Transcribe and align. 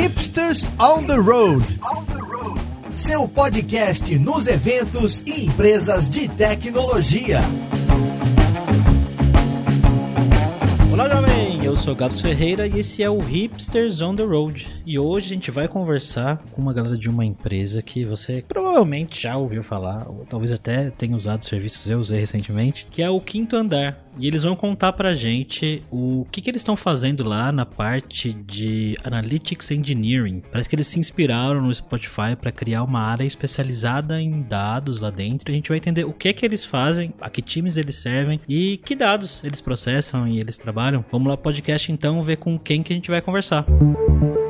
Hipsters 0.00 0.68
on 0.78 1.02
the 1.06 1.16
Road. 1.16 1.80
Seu 2.94 3.26
podcast 3.26 4.16
nos 4.16 4.46
eventos 4.46 5.24
e 5.26 5.46
empresas 5.46 6.08
de 6.08 6.28
tecnologia. 6.28 7.40
Olá, 10.92 11.08
jovem! 11.08 11.64
Eu 11.64 11.76
sou 11.76 11.96
Gabs 11.96 12.20
Ferreira 12.20 12.68
e 12.68 12.78
esse 12.78 13.02
é 13.02 13.10
o 13.10 13.18
Hipsters 13.18 14.00
on 14.00 14.14
the 14.14 14.22
Road. 14.22 14.68
E 14.86 14.96
hoje 15.00 15.26
a 15.26 15.34
gente 15.34 15.50
vai 15.50 15.66
conversar 15.66 16.44
com 16.52 16.62
uma 16.62 16.72
galera 16.72 16.96
de 16.96 17.10
uma 17.10 17.26
empresa 17.26 17.82
que 17.82 18.04
você 18.04 18.44
provavelmente 18.46 19.20
já 19.20 19.36
ouviu 19.36 19.64
falar, 19.64 20.08
ou 20.08 20.24
talvez 20.26 20.52
até 20.52 20.90
tenha 20.90 21.16
usado 21.16 21.44
serviços, 21.44 21.90
eu 21.90 21.98
usei 21.98 22.20
recentemente, 22.20 22.86
que 22.88 23.02
é 23.02 23.10
o 23.10 23.20
Quinto 23.20 23.56
Andar. 23.56 23.98
E 24.18 24.26
eles 24.26 24.42
vão 24.42 24.56
contar 24.56 24.92
pra 24.92 25.14
gente 25.14 25.82
o 25.90 26.26
que, 26.30 26.40
que 26.40 26.50
eles 26.50 26.60
estão 26.60 26.76
fazendo 26.76 27.24
lá 27.24 27.52
na 27.52 27.64
parte 27.64 28.32
de 28.32 28.96
Analytics 29.04 29.70
Engineering. 29.70 30.42
Parece 30.50 30.68
que 30.68 30.74
eles 30.74 30.86
se 30.86 30.98
inspiraram 30.98 31.62
no 31.62 31.74
Spotify 31.74 32.36
para 32.38 32.50
criar 32.50 32.82
uma 32.82 33.00
área 33.00 33.24
especializada 33.24 34.20
em 34.20 34.42
dados 34.42 35.00
lá 35.00 35.10
dentro. 35.10 35.50
A 35.50 35.54
gente 35.54 35.68
vai 35.68 35.78
entender 35.78 36.04
o 36.04 36.12
que 36.12 36.32
que 36.32 36.44
eles 36.44 36.64
fazem, 36.64 37.12
a 37.20 37.30
que 37.30 37.42
times 37.42 37.76
eles 37.76 37.96
servem 37.96 38.40
e 38.48 38.78
que 38.78 38.96
dados 38.96 39.42
eles 39.44 39.60
processam 39.60 40.26
e 40.26 40.38
eles 40.38 40.58
trabalham. 40.58 41.04
Vamos 41.10 41.28
lá, 41.28 41.36
podcast 41.36 41.90
então, 41.92 42.22
ver 42.22 42.36
com 42.36 42.58
quem 42.58 42.82
que 42.82 42.92
a 42.92 42.96
gente 42.96 43.10
vai 43.10 43.20
conversar. 43.20 43.64
para 43.64 44.47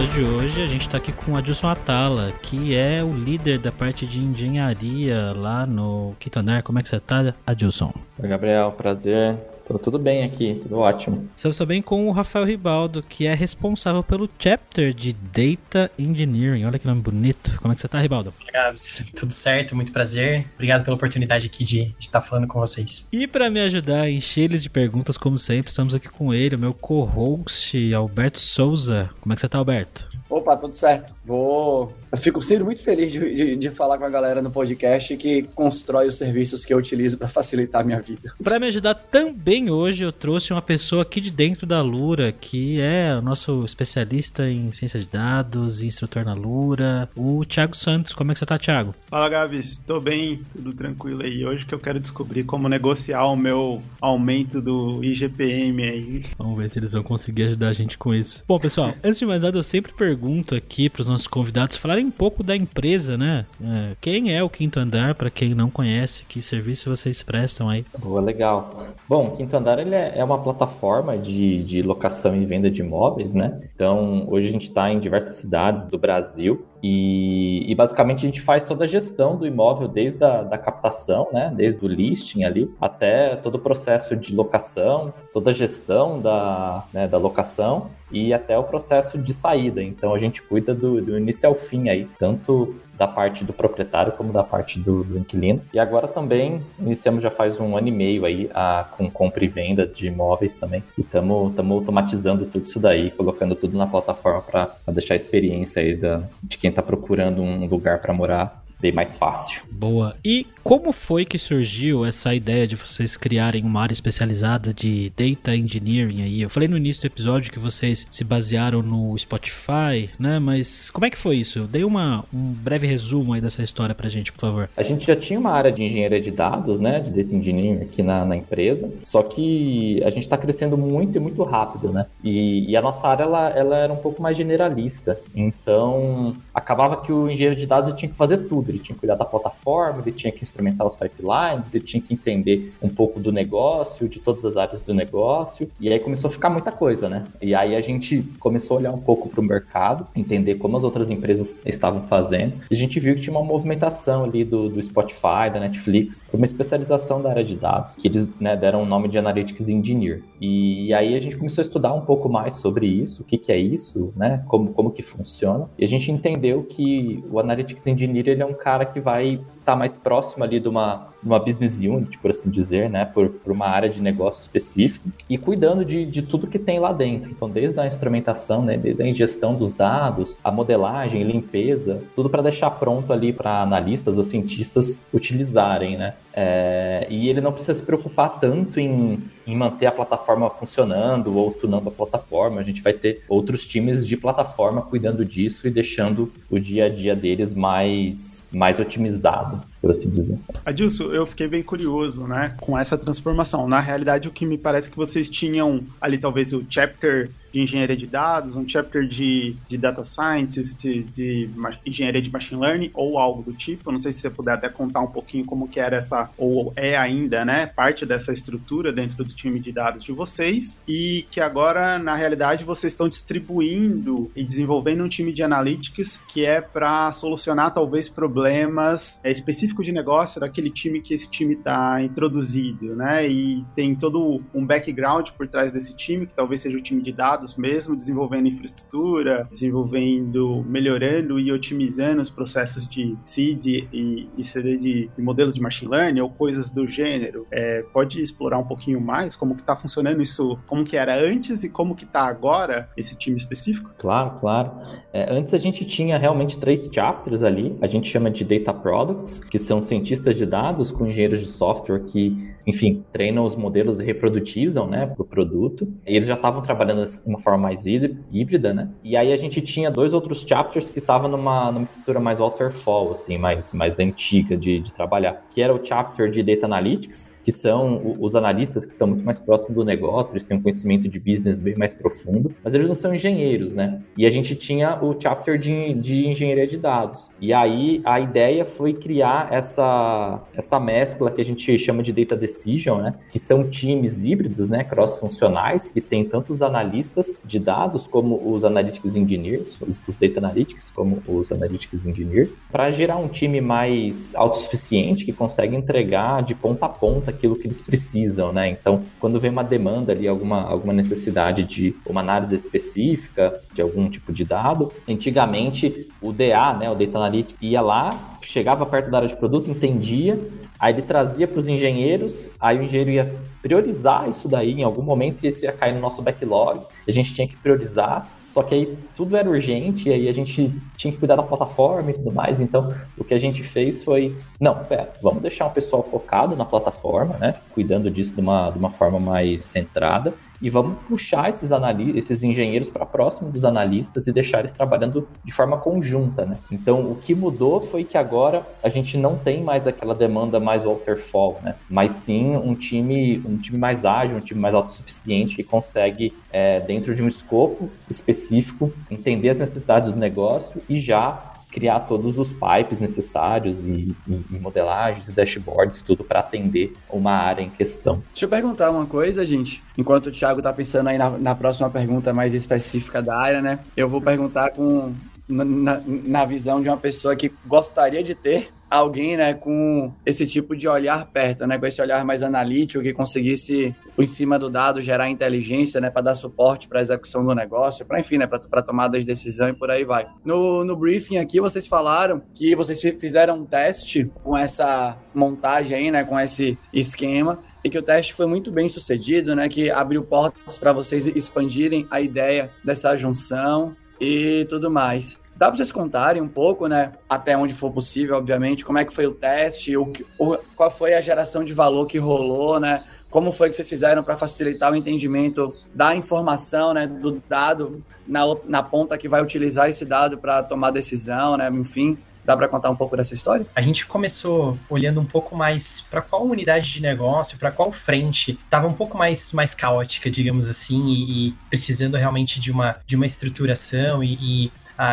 episódio 0.00 0.08
de 0.08 0.24
hoje, 0.24 0.62
a 0.62 0.66
gente 0.66 0.80
está 0.82 0.96
aqui 0.96 1.12
com 1.12 1.36
Adilson 1.36 1.68
Atala, 1.68 2.32
que 2.42 2.74
é 2.74 3.02
o 3.04 3.12
líder 3.12 3.58
da 3.58 3.70
parte 3.70 4.06
de 4.06 4.18
engenharia 4.18 5.32
lá 5.34 5.66
no 5.66 6.14
Quinto 6.18 6.38
Andar. 6.38 6.62
Como 6.62 6.78
é 6.78 6.82
que 6.82 6.88
você 6.88 6.96
está, 6.96 7.34
Adilson? 7.46 7.92
Oi, 8.18 8.28
Gabriel, 8.28 8.72
prazer. 8.72 9.36
Tô 9.70 9.78
tudo 9.78 10.00
bem 10.00 10.24
aqui, 10.24 10.58
tudo 10.60 10.78
ótimo. 10.78 11.30
Estamos 11.36 11.56
também 11.56 11.80
com 11.80 12.08
o 12.08 12.10
Rafael 12.10 12.44
Ribaldo, 12.44 13.04
que 13.04 13.24
é 13.24 13.34
responsável 13.34 14.02
pelo 14.02 14.28
chapter 14.36 14.92
de 14.92 15.12
Data 15.12 15.88
Engineering. 15.96 16.64
Olha 16.64 16.76
que 16.76 16.88
nome 16.88 17.00
bonito. 17.00 17.56
Como 17.60 17.70
é 17.70 17.76
que 17.76 17.80
você 17.80 17.86
tá, 17.86 18.00
Ribaldo? 18.00 18.34
Gabs, 18.52 19.04
tudo 19.14 19.32
certo, 19.32 19.76
muito 19.76 19.92
prazer. 19.92 20.44
Obrigado 20.56 20.82
pela 20.82 20.96
oportunidade 20.96 21.46
aqui 21.46 21.62
de 21.62 21.94
estar 22.00 22.20
falando 22.20 22.48
com 22.48 22.58
vocês. 22.58 23.06
E 23.12 23.28
para 23.28 23.48
me 23.48 23.60
ajudar 23.60 24.00
a 24.00 24.10
encher 24.10 24.46
eles 24.46 24.60
de 24.60 24.68
perguntas, 24.68 25.16
como 25.16 25.38
sempre, 25.38 25.70
estamos 25.70 25.94
aqui 25.94 26.08
com 26.08 26.34
ele, 26.34 26.56
o 26.56 26.58
meu 26.58 26.74
co-host, 26.74 27.94
Alberto 27.94 28.40
Souza. 28.40 29.08
Como 29.20 29.32
é 29.32 29.36
que 29.36 29.40
você 29.40 29.48
tá, 29.48 29.58
Alberto? 29.58 30.10
Opa, 30.30 30.56
tudo 30.56 30.76
certo. 30.76 31.12
Vou. 31.24 31.92
Eu 32.12 32.18
fico 32.18 32.40
sempre 32.40 32.64
muito 32.64 32.82
feliz 32.82 33.12
de, 33.12 33.34
de, 33.34 33.56
de, 33.56 33.70
falar 33.70 33.98
com 33.98 34.04
a 34.04 34.08
galera 34.08 34.40
no 34.40 34.50
podcast 34.50 35.16
que 35.16 35.42
constrói 35.54 36.08
os 36.08 36.16
serviços 36.16 36.64
que 36.64 36.72
eu 36.72 36.78
utilizo 36.78 37.18
para 37.18 37.28
facilitar 37.28 37.82
a 37.82 37.84
minha 37.84 38.00
vida. 38.00 38.32
Para 38.42 38.58
me 38.58 38.66
ajudar 38.66 38.94
também 38.94 39.70
hoje, 39.70 40.04
eu 40.04 40.12
trouxe 40.12 40.52
uma 40.52 40.62
pessoa 40.62 41.02
aqui 41.02 41.20
de 41.20 41.30
dentro 41.30 41.66
da 41.66 41.82
Lura, 41.82 42.32
que 42.32 42.80
é 42.80 43.16
o 43.16 43.22
nosso 43.22 43.64
especialista 43.64 44.48
em 44.48 44.70
ciência 44.70 45.00
de 45.00 45.06
dados 45.06 45.82
e 45.82 45.86
instrutor 45.86 46.24
na 46.24 46.32
Lura, 46.32 47.08
o 47.16 47.44
Thiago 47.44 47.76
Santos. 47.76 48.14
Como 48.14 48.30
é 48.30 48.34
que 48.34 48.38
você 48.38 48.46
tá, 48.46 48.58
Thiago? 48.58 48.94
Fala, 49.08 49.28
Gabs. 49.28 49.78
Tô 49.78 50.00
bem, 50.00 50.40
tudo 50.54 50.72
tranquilo 50.72 51.22
aí. 51.22 51.44
Hoje 51.44 51.66
que 51.66 51.74
eu 51.74 51.78
quero 51.78 51.98
descobrir 51.98 52.44
como 52.44 52.68
negociar 52.68 53.24
o 53.26 53.36
meu 53.36 53.82
aumento 54.00 54.60
do 54.60 55.02
IGPM 55.04 55.82
aí. 55.82 56.24
Vamos 56.38 56.58
ver 56.58 56.70
se 56.70 56.78
eles 56.78 56.92
vão 56.92 57.02
conseguir 57.02 57.44
ajudar 57.44 57.68
a 57.68 57.72
gente 57.72 57.96
com 57.96 58.14
isso. 58.14 58.44
Bom, 58.46 58.58
pessoal, 58.58 58.94
antes 59.02 59.18
de 59.18 59.26
mais 59.26 59.42
nada, 59.42 59.58
eu 59.58 59.62
sempre 59.62 59.92
pergunto 59.92 60.19
pergunto 60.20 60.54
aqui 60.54 60.90
para 60.90 61.00
os 61.00 61.06
nossos 61.08 61.26
convidados 61.26 61.78
falarem 61.78 62.04
um 62.04 62.10
pouco 62.10 62.42
da 62.42 62.54
empresa, 62.54 63.16
né? 63.16 63.46
É, 63.62 63.96
quem 64.02 64.36
é 64.36 64.42
o 64.42 64.50
Quinto 64.50 64.78
Andar, 64.78 65.14
para 65.14 65.30
quem 65.30 65.54
não 65.54 65.70
conhece, 65.70 66.24
que 66.28 66.42
serviço 66.42 66.94
vocês 66.94 67.22
prestam 67.22 67.70
aí? 67.70 67.86
Boa, 67.98 68.20
legal. 68.20 68.89
Bom, 69.10 69.32
Quinto 69.32 69.56
Andar 69.56 69.80
ele 69.80 69.92
é, 69.92 70.12
é 70.18 70.22
uma 70.22 70.38
plataforma 70.40 71.18
de, 71.18 71.64
de 71.64 71.82
locação 71.82 72.36
e 72.36 72.46
venda 72.46 72.70
de 72.70 72.80
imóveis, 72.80 73.34
né? 73.34 73.60
Então, 73.74 74.24
hoje 74.28 74.46
a 74.46 74.52
gente 74.52 74.68
está 74.68 74.88
em 74.88 75.00
diversas 75.00 75.34
cidades 75.34 75.84
do 75.84 75.98
Brasil 75.98 76.64
e, 76.80 77.68
e, 77.68 77.74
basicamente 77.74 78.18
a 78.18 78.28
gente 78.28 78.40
faz 78.40 78.66
toda 78.66 78.84
a 78.84 78.86
gestão 78.86 79.36
do 79.36 79.44
imóvel, 79.44 79.88
desde 79.88 80.22
a 80.22 80.44
da 80.44 80.56
captação, 80.56 81.26
né, 81.32 81.52
desde 81.54 81.84
o 81.84 81.88
listing 81.88 82.44
ali, 82.44 82.72
até 82.80 83.34
todo 83.34 83.56
o 83.56 83.58
processo 83.58 84.14
de 84.14 84.32
locação, 84.32 85.12
toda 85.32 85.50
a 85.50 85.52
gestão 85.52 86.20
da, 86.20 86.84
né, 86.92 87.08
da 87.08 87.18
locação 87.18 87.88
e 88.12 88.32
até 88.32 88.56
o 88.56 88.62
processo 88.62 89.18
de 89.18 89.32
saída. 89.32 89.82
Então 89.82 90.14
a 90.14 90.20
gente 90.20 90.40
cuida 90.40 90.72
do, 90.72 91.02
do 91.02 91.18
início 91.18 91.48
ao 91.48 91.56
fim 91.56 91.88
aí, 91.88 92.08
tanto 92.16 92.76
da 93.00 93.08
parte 93.08 93.44
do 93.44 93.54
proprietário 93.54 94.12
como 94.12 94.30
da 94.30 94.44
parte 94.44 94.78
do, 94.78 95.02
do, 95.02 95.18
inquilino. 95.18 95.62
E 95.72 95.78
agora 95.78 96.06
também 96.06 96.60
iniciamos 96.78 97.22
já 97.22 97.30
faz 97.30 97.58
um 97.58 97.74
ano 97.74 97.88
e 97.88 97.90
meio 97.90 98.26
aí 98.26 98.50
a, 98.52 98.84
com 98.94 99.10
compra 99.10 99.42
e 99.42 99.48
venda 99.48 99.86
de 99.86 100.08
imóveis 100.08 100.56
também. 100.56 100.84
E 100.98 101.00
estamos 101.00 101.58
automatizando 101.58 102.44
tudo 102.44 102.66
isso 102.66 102.78
daí, 102.78 103.10
colocando 103.10 103.54
tudo 103.54 103.78
na 103.78 103.86
plataforma 103.86 104.42
para 104.42 104.68
deixar 104.88 105.14
a 105.14 105.16
experiência 105.16 105.80
aí 105.80 105.96
da, 105.96 106.22
de 106.42 106.58
quem 106.58 106.68
está 106.68 106.82
procurando 106.82 107.40
um 107.40 107.64
lugar 107.64 108.02
para 108.02 108.12
morar 108.12 108.62
bem 108.80 108.92
mais 108.92 109.14
fácil. 109.14 109.62
Boa. 109.70 110.16
E 110.24 110.46
como 110.62 110.92
foi 110.92 111.24
que 111.24 111.38
surgiu 111.38 112.04
essa 112.04 112.34
ideia 112.34 112.66
de 112.66 112.76
vocês 112.76 113.16
criarem 113.16 113.64
uma 113.64 113.80
área 113.82 113.92
especializada 113.92 114.72
de 114.72 115.12
data 115.16 115.54
engineering 115.54 116.22
aí? 116.22 116.42
Eu 116.42 116.50
falei 116.50 116.68
no 116.68 116.76
início 116.76 117.02
do 117.02 117.06
episódio 117.06 117.52
que 117.52 117.58
vocês 117.58 118.06
se 118.10 118.24
basearam 118.24 118.82
no 118.82 119.16
Spotify, 119.18 120.10
né? 120.18 120.38
Mas 120.38 120.90
como 120.90 121.06
é 121.06 121.10
que 121.10 121.18
foi 121.18 121.36
isso? 121.36 121.62
Dei 121.64 121.84
uma, 121.84 122.24
um 122.32 122.52
breve 122.52 122.86
resumo 122.86 123.32
aí 123.32 123.40
dessa 123.40 123.62
história 123.62 123.94
pra 123.94 124.08
gente, 124.08 124.32
por 124.32 124.40
favor. 124.40 124.70
A 124.76 124.82
gente 124.82 125.06
já 125.06 125.16
tinha 125.16 125.38
uma 125.38 125.50
área 125.50 125.70
de 125.70 125.82
engenharia 125.82 126.20
de 126.20 126.30
dados, 126.30 126.78
né? 126.78 127.00
De 127.00 127.10
data 127.10 127.34
engineering 127.34 127.82
aqui 127.82 128.02
na, 128.02 128.24
na 128.24 128.36
empresa, 128.36 128.90
só 129.02 129.22
que 129.22 130.02
a 130.04 130.10
gente 130.10 130.24
está 130.24 130.36
crescendo 130.36 130.76
muito 130.76 131.16
e 131.16 131.20
muito 131.20 131.42
rápido, 131.42 131.92
né? 131.92 132.06
E, 132.22 132.70
e 132.70 132.76
a 132.76 132.82
nossa 132.82 133.08
área, 133.08 133.24
ela, 133.24 133.48
ela 133.50 133.76
era 133.76 133.92
um 133.92 133.96
pouco 133.96 134.22
mais 134.22 134.36
generalista. 134.36 135.18
Então, 135.34 136.34
acabava 136.54 136.96
que 136.98 137.12
o 137.12 137.30
engenheiro 137.30 137.56
de 137.56 137.66
dados 137.66 137.92
tinha 137.94 138.08
que 138.08 138.16
fazer 138.16 138.38
tudo 138.38 138.69
ele 138.70 138.78
tinha 138.78 138.94
que 138.94 139.00
cuidar 139.00 139.16
da 139.16 139.24
plataforma, 139.24 140.02
ele 140.02 140.12
tinha 140.12 140.32
que 140.32 140.42
instrumentar 140.42 140.86
os 140.86 140.96
pipelines, 140.96 141.64
ele 141.72 141.84
tinha 141.84 142.00
que 142.00 142.14
entender 142.14 142.72
um 142.82 142.88
pouco 142.88 143.20
do 143.20 143.32
negócio, 143.32 144.08
de 144.08 144.18
todas 144.18 144.44
as 144.44 144.56
áreas 144.56 144.82
do 144.82 144.94
negócio, 144.94 145.70
e 145.80 145.92
aí 145.92 145.98
começou 145.98 146.28
a 146.28 146.30
ficar 146.32 146.50
muita 146.50 146.72
coisa, 146.72 147.08
né? 147.08 147.24
E 147.40 147.54
aí 147.54 147.74
a 147.74 147.80
gente 147.80 148.22
começou 148.38 148.76
a 148.76 148.80
olhar 148.80 148.92
um 148.92 149.00
pouco 149.00 149.28
para 149.28 149.40
o 149.40 149.44
mercado, 149.44 150.06
entender 150.14 150.56
como 150.56 150.76
as 150.76 150.84
outras 150.84 151.10
empresas 151.10 151.62
estavam 151.66 152.02
fazendo, 152.02 152.54
e 152.70 152.74
a 152.74 152.76
gente 152.76 152.98
viu 153.00 153.14
que 153.14 153.20
tinha 153.20 153.36
uma 153.36 153.44
movimentação 153.44 154.24
ali 154.24 154.44
do, 154.44 154.68
do 154.68 154.82
Spotify, 154.82 155.50
da 155.52 155.60
Netflix, 155.60 156.26
uma 156.32 156.46
especialização 156.46 157.20
da 157.22 157.30
área 157.30 157.44
de 157.44 157.56
dados, 157.56 157.96
que 157.96 158.08
eles 158.08 158.30
né, 158.40 158.56
deram 158.56 158.82
o 158.82 158.86
nome 158.86 159.08
de 159.08 159.18
Analytics 159.18 159.68
Engineer. 159.68 160.22
E, 160.40 160.92
aí 160.94 161.14
a 161.16 161.20
gente 161.20 161.36
começou 161.36 161.62
a 161.62 161.64
estudar 161.64 161.92
um 161.92 162.00
pouco 162.00 162.28
mais 162.28 162.56
sobre 162.56 162.86
isso, 162.86 163.22
o 163.22 163.24
que, 163.24 163.36
que 163.36 163.52
é 163.52 163.58
isso, 163.58 164.12
né? 164.16 164.42
Como, 164.48 164.72
como 164.72 164.90
que 164.90 165.02
funciona, 165.02 165.68
e 165.78 165.84
a 165.84 165.88
gente 165.88 166.10
entendeu 166.10 166.62
que 166.62 167.22
o 167.30 167.38
Analytics 167.38 167.86
Engineer 167.86 168.28
ele 168.28 168.42
é 168.42 168.46
um 168.46 168.54
cara 168.60 168.84
que 168.84 169.00
vai 169.00 169.34
estar 169.34 169.72
tá 169.72 169.76
mais 169.76 169.96
próximo 169.96 170.44
ali 170.44 170.60
de 170.60 170.68
uma, 170.68 171.08
uma 171.22 171.38
business 171.38 171.78
unit, 171.78 172.18
por 172.18 172.30
assim 172.30 172.50
dizer, 172.50 172.88
né, 172.88 173.04
por, 173.04 173.28
por 173.28 173.52
uma 173.52 173.66
área 173.66 173.88
de 173.88 174.02
negócio 174.02 174.40
específica 174.40 175.08
e 175.28 175.38
cuidando 175.38 175.84
de, 175.84 176.04
de 176.04 176.22
tudo 176.22 176.46
que 176.46 176.58
tem 176.58 176.78
lá 176.78 176.92
dentro. 176.92 177.30
Então, 177.30 177.48
desde 177.48 177.80
a 177.80 177.86
instrumentação, 177.86 178.62
né, 178.62 178.76
desde 178.76 179.02
a 179.02 179.06
ingestão 179.06 179.54
dos 179.54 179.72
dados, 179.72 180.38
a 180.44 180.50
modelagem, 180.50 181.22
limpeza, 181.22 182.02
tudo 182.14 182.28
para 182.28 182.42
deixar 182.42 182.70
pronto 182.70 183.12
ali 183.12 183.32
para 183.32 183.62
analistas 183.62 184.18
ou 184.18 184.24
cientistas 184.24 185.00
utilizarem, 185.12 185.96
né. 185.96 186.14
É, 186.32 187.06
e 187.10 187.28
ele 187.28 187.40
não 187.40 187.52
precisa 187.52 187.74
se 187.74 187.82
preocupar 187.82 188.38
tanto 188.38 188.78
em, 188.78 189.20
em 189.50 189.56
manter 189.56 189.86
a 189.86 189.92
plataforma 189.92 190.48
funcionando 190.50 191.36
ou 191.36 191.52
tunando 191.52 191.88
a 191.88 191.92
plataforma. 191.92 192.60
A 192.60 192.64
gente 192.64 192.82
vai 192.82 192.92
ter 192.92 193.22
outros 193.28 193.66
times 193.66 194.06
de 194.06 194.16
plataforma 194.16 194.82
cuidando 194.82 195.24
disso 195.24 195.66
e 195.66 195.70
deixando 195.70 196.32
o 196.48 196.58
dia 196.58 196.86
a 196.86 196.88
dia 196.88 197.16
deles 197.16 197.52
mais, 197.52 198.46
mais 198.52 198.78
otimizado 198.78 199.60
por 199.80 199.90
assim 199.90 200.10
dizer. 200.10 200.38
Adilson, 200.64 201.12
eu 201.12 201.26
fiquei 201.26 201.48
bem 201.48 201.62
curioso, 201.62 202.26
né, 202.26 202.54
com 202.60 202.78
essa 202.78 202.98
transformação. 202.98 203.66
Na 203.66 203.80
realidade, 203.80 204.28
o 204.28 204.30
que 204.30 204.44
me 204.44 204.58
parece 204.58 204.90
que 204.90 204.96
vocês 204.96 205.28
tinham 205.28 205.82
ali 206.00 206.18
talvez 206.18 206.52
o 206.52 206.64
chapter 206.68 207.30
de 207.52 207.60
engenharia 207.60 207.96
de 207.96 208.06
dados, 208.06 208.54
um 208.54 208.68
chapter 208.68 209.06
de, 209.06 209.56
de 209.68 209.76
data 209.76 210.04
scientist, 210.04 210.82
de, 210.82 211.02
de 211.02 211.50
engenharia 211.84 212.22
de 212.22 212.30
machine 212.30 212.60
learning 212.60 212.90
ou 212.94 213.18
algo 213.18 213.42
do 213.42 213.52
tipo. 213.52 213.90
Não 213.90 214.00
sei 214.00 214.12
se 214.12 214.20
você 214.20 214.30
puder 214.30 214.54
até 214.54 214.68
contar 214.68 215.00
um 215.00 215.08
pouquinho 215.08 215.44
como 215.44 215.66
que 215.66 215.80
era 215.80 215.96
essa, 215.96 216.30
ou 216.38 216.72
é 216.76 216.96
ainda, 216.96 217.44
né, 217.44 217.66
parte 217.66 218.06
dessa 218.06 218.32
estrutura 218.32 218.92
dentro 218.92 219.24
do 219.24 219.34
time 219.34 219.58
de 219.58 219.72
dados 219.72 220.04
de 220.04 220.12
vocês 220.12 220.78
e 220.86 221.26
que 221.30 221.40
agora, 221.40 221.98
na 221.98 222.14
realidade, 222.14 222.64
vocês 222.64 222.92
estão 222.92 223.08
distribuindo 223.08 224.30
e 224.36 224.44
desenvolvendo 224.44 225.02
um 225.02 225.08
time 225.08 225.32
de 225.32 225.42
analytics 225.42 226.22
que 226.28 226.44
é 226.44 226.60
para 226.60 227.10
solucionar 227.12 227.74
talvez 227.74 228.08
problemas 228.08 229.18
é, 229.24 229.30
específicos 229.30 229.69
específico 229.70 229.82
de 229.82 229.92
negócio 229.92 230.40
daquele 230.40 230.70
time 230.70 231.00
que 231.00 231.14
esse 231.14 231.30
time 231.30 231.54
está 231.54 232.02
introduzido, 232.02 232.94
né? 232.94 233.26
E 233.28 233.64
tem 233.74 233.94
todo 233.94 234.42
um 234.52 234.66
background 234.66 235.30
por 235.30 235.46
trás 235.48 235.72
desse 235.72 235.94
time, 235.94 236.26
que 236.26 236.34
talvez 236.34 236.60
seja 236.60 236.76
o 236.76 236.82
time 236.82 237.02
de 237.02 237.12
dados 237.12 237.56
mesmo, 237.56 237.96
desenvolvendo 237.96 238.48
infraestrutura, 238.48 239.48
desenvolvendo, 239.50 240.64
melhorando 240.66 241.38
e 241.38 241.52
otimizando 241.52 242.20
os 242.20 242.30
processos 242.30 242.88
de 242.88 243.16
seed 243.24 243.66
e, 243.66 244.28
e 244.36 244.44
CD 244.44 244.76
de, 244.76 245.10
de, 245.16 245.22
modelos 245.22 245.54
de 245.54 245.60
machine 245.60 245.90
learning 245.90 246.20
ou 246.20 246.30
coisas 246.30 246.70
do 246.70 246.86
gênero. 246.86 247.46
É, 247.50 247.82
pode 247.92 248.20
explorar 248.20 248.58
um 248.58 248.64
pouquinho 248.64 249.00
mais 249.00 249.36
como 249.36 249.54
que 249.54 249.62
está 249.62 249.76
funcionando 249.76 250.22
isso, 250.22 250.58
como 250.66 250.84
que 250.84 250.96
era 250.96 251.18
antes 251.18 251.62
e 251.64 251.68
como 251.68 251.94
que 251.94 252.04
está 252.04 252.22
agora 252.22 252.88
esse 252.96 253.16
time 253.16 253.36
específico? 253.36 253.90
Claro, 253.98 254.38
claro. 254.40 254.72
É, 255.12 255.32
antes 255.32 255.54
a 255.54 255.58
gente 255.58 255.84
tinha 255.84 256.18
realmente 256.18 256.58
três 256.58 256.88
chapters 256.92 257.42
ali, 257.42 257.76
a 257.80 257.86
gente 257.86 258.08
chama 258.08 258.30
de 258.30 258.44
Data 258.44 258.72
Products, 258.72 259.40
que 259.40 259.58
são 259.62 259.82
cientistas 259.82 260.36
de 260.36 260.46
dados 260.46 260.90
com 260.90 261.06
engenheiros 261.06 261.40
de 261.40 261.48
software 261.48 262.00
que 262.00 262.50
enfim, 262.70 263.04
treinam 263.12 263.44
os 263.44 263.56
modelos 263.56 264.00
e 264.00 264.04
reprodutizam, 264.04 264.86
né, 264.86 265.06
para 265.06 265.22
o 265.22 265.24
produto. 265.24 265.92
E 266.06 266.14
eles 266.14 266.26
já 266.26 266.34
estavam 266.34 266.62
trabalhando 266.62 267.04
de 267.04 267.20
uma 267.26 267.40
forma 267.40 267.58
mais 267.58 267.84
híbrida, 267.86 268.72
né? 268.72 268.88
E 269.02 269.16
aí 269.16 269.32
a 269.32 269.36
gente 269.36 269.60
tinha 269.60 269.90
dois 269.90 270.12
outros 270.12 270.44
chapters 270.48 270.88
que 270.88 271.00
estavam 271.00 271.28
numa, 271.28 271.72
numa 271.72 271.84
estrutura 271.84 272.20
mais 272.20 272.38
waterfall, 272.38 273.12
assim, 273.12 273.36
mais, 273.36 273.72
mais 273.72 273.98
antiga 273.98 274.56
de, 274.56 274.80
de 274.80 274.92
trabalhar, 274.92 275.44
que 275.50 275.60
era 275.60 275.74
o 275.74 275.84
chapter 275.84 276.30
de 276.30 276.42
Data 276.42 276.66
Analytics, 276.66 277.30
que 277.44 277.52
são 277.52 278.14
os 278.20 278.36
analistas 278.36 278.84
que 278.84 278.92
estão 278.92 279.08
muito 279.08 279.24
mais 279.24 279.38
próximos 279.38 279.74
do 279.74 279.84
negócio, 279.84 280.32
eles 280.32 280.44
têm 280.44 280.56
um 280.56 280.62
conhecimento 280.62 281.08
de 281.08 281.18
business 281.18 281.60
bem 281.60 281.74
mais 281.76 281.94
profundo, 281.94 282.54
mas 282.62 282.74
eles 282.74 282.86
não 282.86 282.94
são 282.94 283.14
engenheiros, 283.14 283.74
né? 283.74 284.00
E 284.16 284.26
a 284.26 284.30
gente 284.30 284.54
tinha 284.54 285.02
o 285.02 285.16
chapter 285.18 285.58
de, 285.58 285.94
de 285.94 286.28
engenharia 286.28 286.66
de 286.66 286.76
dados. 286.76 287.30
E 287.40 287.52
aí 287.52 288.00
a 288.04 288.20
ideia 288.20 288.64
foi 288.64 288.92
criar 288.92 289.48
essa, 289.52 290.42
essa 290.54 290.78
mescla 290.78 291.30
que 291.30 291.40
a 291.40 291.44
gente 291.44 291.78
chama 291.78 292.02
de 292.02 292.12
data 292.12 292.36
decision, 292.60 293.00
né? 293.00 293.14
Que 293.30 293.38
são 293.38 293.68
times 293.68 294.24
híbridos, 294.24 294.68
né? 294.68 294.84
Cross-funcionais, 294.84 295.88
que 295.88 296.00
tem 296.00 296.24
tanto 296.24 296.52
os 296.52 296.62
analistas 296.62 297.40
de 297.44 297.58
dados 297.58 298.06
como 298.06 298.52
os 298.52 298.64
analytics 298.64 299.16
engineers, 299.16 299.78
os, 299.80 300.02
os 300.06 300.16
data 300.16 300.38
analytics 300.38 300.90
como 300.90 301.22
os 301.26 301.50
analytics 301.50 302.06
engineers, 302.06 302.60
para 302.70 302.90
gerar 302.90 303.16
um 303.16 303.28
time 303.28 303.60
mais 303.60 304.34
autossuficiente 304.34 305.24
que 305.24 305.32
consegue 305.32 305.74
entregar 305.74 306.42
de 306.42 306.54
ponta 306.54 306.86
a 306.86 306.88
ponta 306.88 307.30
aquilo 307.30 307.56
que 307.56 307.66
eles 307.66 307.80
precisam, 307.80 308.52
né? 308.52 308.68
Então, 308.70 309.02
quando 309.18 309.40
vem 309.40 309.50
uma 309.50 309.64
demanda 309.64 310.12
ali, 310.12 310.28
alguma, 310.28 310.62
alguma 310.62 310.92
necessidade 310.92 311.62
de 311.62 311.94
uma 312.06 312.20
análise 312.20 312.54
específica 312.54 313.58
de 313.72 313.80
algum 313.80 314.08
tipo 314.08 314.32
de 314.32 314.44
dado, 314.44 314.92
antigamente 315.08 316.08
o 316.20 316.32
DA, 316.32 316.74
né, 316.74 316.90
o 316.90 316.94
Data 316.94 317.18
Analytics, 317.18 317.56
ia 317.60 317.80
lá, 317.80 318.36
chegava 318.42 318.84
perto 318.84 319.10
da 319.10 319.18
área 319.18 319.28
de 319.28 319.36
produto, 319.36 319.70
entendia, 319.70 320.38
aí 320.80 320.94
ele 320.94 321.02
trazia 321.02 321.46
para 321.46 321.58
os 321.58 321.68
engenheiros, 321.68 322.50
aí 322.58 322.78
o 322.78 322.82
engenheiro 322.82 323.10
ia 323.10 323.34
priorizar 323.60 324.28
isso 324.28 324.48
daí 324.48 324.72
em 324.72 324.82
algum 324.82 325.02
momento 325.02 325.44
e 325.44 325.48
isso 325.48 325.64
ia 325.64 325.72
cair 325.72 325.94
no 325.94 326.00
nosso 326.00 326.22
backlog, 326.22 326.80
a 327.06 327.12
gente 327.12 327.34
tinha 327.34 327.46
que 327.46 327.56
priorizar 327.56 328.26
só 328.50 328.64
que 328.64 328.74
aí 328.74 328.98
tudo 329.16 329.36
era 329.36 329.48
urgente, 329.48 330.08
e 330.08 330.12
aí 330.12 330.28
a 330.28 330.32
gente 330.32 330.74
tinha 330.96 331.12
que 331.12 331.18
cuidar 331.18 331.36
da 331.36 331.42
plataforma 331.42 332.10
e 332.10 332.14
tudo 332.14 332.32
mais. 332.32 332.60
Então, 332.60 332.92
o 333.16 333.22
que 333.22 333.32
a 333.32 333.38
gente 333.38 333.62
fez 333.62 334.02
foi: 334.02 334.36
não, 334.60 334.74
pera, 334.84 335.12
vamos 335.22 335.40
deixar 335.40 335.66
um 335.66 335.70
pessoal 335.70 336.02
focado 336.02 336.56
na 336.56 336.64
plataforma, 336.64 337.36
né? 337.38 337.54
Cuidando 337.72 338.10
disso 338.10 338.34
de 338.34 338.40
uma, 338.40 338.70
de 338.70 338.78
uma 338.78 338.90
forma 338.90 339.20
mais 339.20 339.64
centrada 339.64 340.34
e 340.60 340.68
vamos 340.68 340.98
puxar 341.08 341.50
esses, 341.50 341.70
esses 342.14 342.42
engenheiros 342.42 342.90
para 342.90 343.06
próximo 343.06 343.50
dos 343.50 343.64
analistas 343.64 344.26
e 344.26 344.32
deixar 344.32 344.60
eles 344.60 344.72
trabalhando 344.72 345.26
de 345.44 345.52
forma 345.52 345.78
conjunta, 345.78 346.44
né? 346.44 346.58
Então, 346.70 347.10
o 347.10 347.16
que 347.16 347.34
mudou 347.34 347.80
foi 347.80 348.04
que 348.04 348.18
agora 348.18 348.66
a 348.82 348.88
gente 348.88 349.16
não 349.16 349.36
tem 349.36 349.62
mais 349.62 349.86
aquela 349.86 350.14
demanda 350.14 350.60
mais 350.60 350.84
waterfall, 350.84 351.58
né? 351.62 351.76
Mas 351.88 352.12
sim 352.12 352.56
um 352.56 352.74
time, 352.74 353.42
um 353.46 353.56
time 353.56 353.78
mais 353.78 354.04
ágil, 354.04 354.36
um 354.36 354.40
time 354.40 354.60
mais 354.60 354.74
autossuficiente 354.74 355.56
que 355.56 355.64
consegue, 355.64 356.32
é, 356.52 356.80
dentro 356.80 357.14
de 357.14 357.22
um 357.22 357.28
escopo 357.28 357.90
específico, 358.08 358.92
entender 359.10 359.50
as 359.50 359.58
necessidades 359.58 360.12
do 360.12 360.18
negócio 360.18 360.82
e 360.88 360.98
já 360.98 361.49
criar 361.70 362.00
todos 362.00 362.38
os 362.38 362.52
pipes 362.52 362.98
necessários 362.98 363.84
e, 363.84 364.14
e, 364.28 364.58
modelagens 364.58 365.28
e 365.28 365.32
dashboards, 365.32 366.02
tudo 366.02 366.24
para 366.24 366.40
atender 366.40 366.92
uma 367.08 367.32
área 367.32 367.62
em 367.62 367.70
questão. 367.70 368.22
Deixa 368.32 368.46
eu 368.46 368.48
perguntar 368.48 368.90
uma 368.90 369.06
coisa, 369.06 369.44
gente. 369.44 369.82
Enquanto 369.96 370.26
o 370.26 370.32
Thiago 370.32 370.60
está 370.60 370.72
pensando 370.72 371.08
aí 371.08 371.18
na, 371.18 371.30
na 371.30 371.54
próxima 371.54 371.88
pergunta 371.88 372.32
mais 372.32 372.54
específica 372.54 373.22
da 373.22 373.36
área, 373.36 373.62
né? 373.62 373.78
Eu 373.96 374.08
vou 374.08 374.20
perguntar 374.20 374.70
com 374.70 375.14
na, 375.48 376.00
na, 376.06 376.44
visão 376.44 376.80
de 376.80 376.88
uma 376.88 376.96
pessoa 376.96 377.34
que 377.34 377.52
gostaria 377.66 378.22
de 378.22 378.34
ter 378.34 378.70
alguém, 378.90 379.36
né, 379.36 379.54
com 379.54 380.12
esse 380.26 380.46
tipo 380.46 380.76
de 380.76 380.88
olhar 380.88 381.26
perto, 381.26 381.66
né, 381.66 381.78
com 381.78 381.86
esse 381.86 382.02
olhar 382.02 382.24
mais 382.24 382.42
analítico, 382.42 383.02
que 383.02 383.12
conseguisse, 383.12 383.94
em 384.18 384.26
cima 384.26 384.58
do 384.58 384.68
dado, 384.68 385.00
gerar 385.00 385.30
inteligência, 385.30 386.00
né, 386.00 386.10
para 386.10 386.22
dar 386.22 386.34
suporte 386.34 386.88
para 386.88 386.98
a 386.98 387.02
execução 387.02 387.44
do 387.44 387.54
negócio, 387.54 388.04
para, 388.04 388.18
enfim, 388.18 388.38
né, 388.38 388.46
para 388.46 388.82
tomada 388.82 389.18
de 389.18 389.24
decisão 389.24 389.68
e 389.68 389.72
por 389.72 389.90
aí 389.90 390.04
vai. 390.04 390.26
No, 390.44 390.84
no 390.84 390.96
briefing 390.96 391.38
aqui, 391.38 391.60
vocês 391.60 391.86
falaram 391.86 392.42
que 392.54 392.74
vocês 392.74 393.00
fizeram 393.18 393.60
um 393.60 393.64
teste 393.64 394.30
com 394.42 394.56
essa 394.58 395.16
montagem 395.32 395.96
aí, 395.96 396.10
né, 396.10 396.24
com 396.24 396.38
esse 396.38 396.76
esquema, 396.92 397.60
e 397.82 397.88
que 397.88 397.98
o 397.98 398.02
teste 398.02 398.34
foi 398.34 398.46
muito 398.46 398.70
bem 398.70 398.88
sucedido, 398.88 399.54
né? 399.54 399.66
Que 399.66 399.90
abriu 399.90 400.22
portas 400.22 400.76
para 400.76 400.92
vocês 400.92 401.26
expandirem 401.26 402.06
a 402.10 402.20
ideia 402.20 402.70
dessa 402.84 403.16
junção 403.16 403.96
e 404.20 404.66
tudo 404.68 404.90
mais. 404.90 405.39
Dá 405.60 405.66
para 405.66 405.76
vocês 405.76 405.92
contarem 405.92 406.40
um 406.40 406.48
pouco, 406.48 406.86
né? 406.86 407.12
Até 407.28 407.54
onde 407.54 407.74
for 407.74 407.92
possível, 407.92 408.34
obviamente, 408.34 408.82
como 408.82 408.96
é 408.96 409.04
que 409.04 409.12
foi 409.12 409.26
o 409.26 409.34
teste, 409.34 409.94
o, 409.94 410.10
o, 410.38 410.56
qual 410.74 410.90
foi 410.90 411.12
a 411.12 411.20
geração 411.20 411.62
de 411.62 411.74
valor 411.74 412.06
que 412.06 412.16
rolou, 412.16 412.80
né? 412.80 413.04
Como 413.28 413.52
foi 413.52 413.68
que 413.68 413.76
vocês 413.76 413.86
fizeram 413.86 414.22
para 414.24 414.38
facilitar 414.38 414.90
o 414.90 414.96
entendimento 414.96 415.76
da 415.94 416.16
informação, 416.16 416.94
né? 416.94 417.06
Do 417.06 417.42
dado 417.46 418.02
na, 418.26 418.40
na 418.64 418.82
ponta 418.82 419.18
que 419.18 419.28
vai 419.28 419.42
utilizar 419.42 419.90
esse 419.90 420.06
dado 420.06 420.38
para 420.38 420.62
tomar 420.62 420.92
decisão, 420.92 421.58
né? 421.58 421.68
Enfim, 421.70 422.16
Dá 422.42 422.56
para 422.56 422.66
contar 422.68 422.90
um 422.90 422.96
pouco 422.96 423.16
dessa 423.16 423.34
história? 423.34 423.66
A 423.76 423.82
gente 423.82 424.06
começou 424.06 424.76
olhando 424.88 425.20
um 425.20 425.24
pouco 425.24 425.54
mais 425.54 426.00
para 426.00 426.22
qual 426.22 426.44
unidade 426.44 426.90
de 426.90 427.00
negócio, 427.00 427.58
para 427.58 427.70
qual 427.70 427.92
frente 427.92 428.58
estava 428.64 428.86
um 428.86 428.92
pouco 428.92 429.16
mais, 429.16 429.52
mais 429.52 429.74
caótica, 429.74 430.30
digamos 430.30 430.66
assim, 430.66 431.06
e, 431.06 431.48
e, 431.48 431.52
precisando 431.68 432.16
realmente 432.16 432.58
de 432.58 432.72
uma, 432.72 432.96
de 433.06 433.14
uma 433.14 433.26
estruturação 433.26 434.24
e, 434.24 434.38
e 434.40 434.72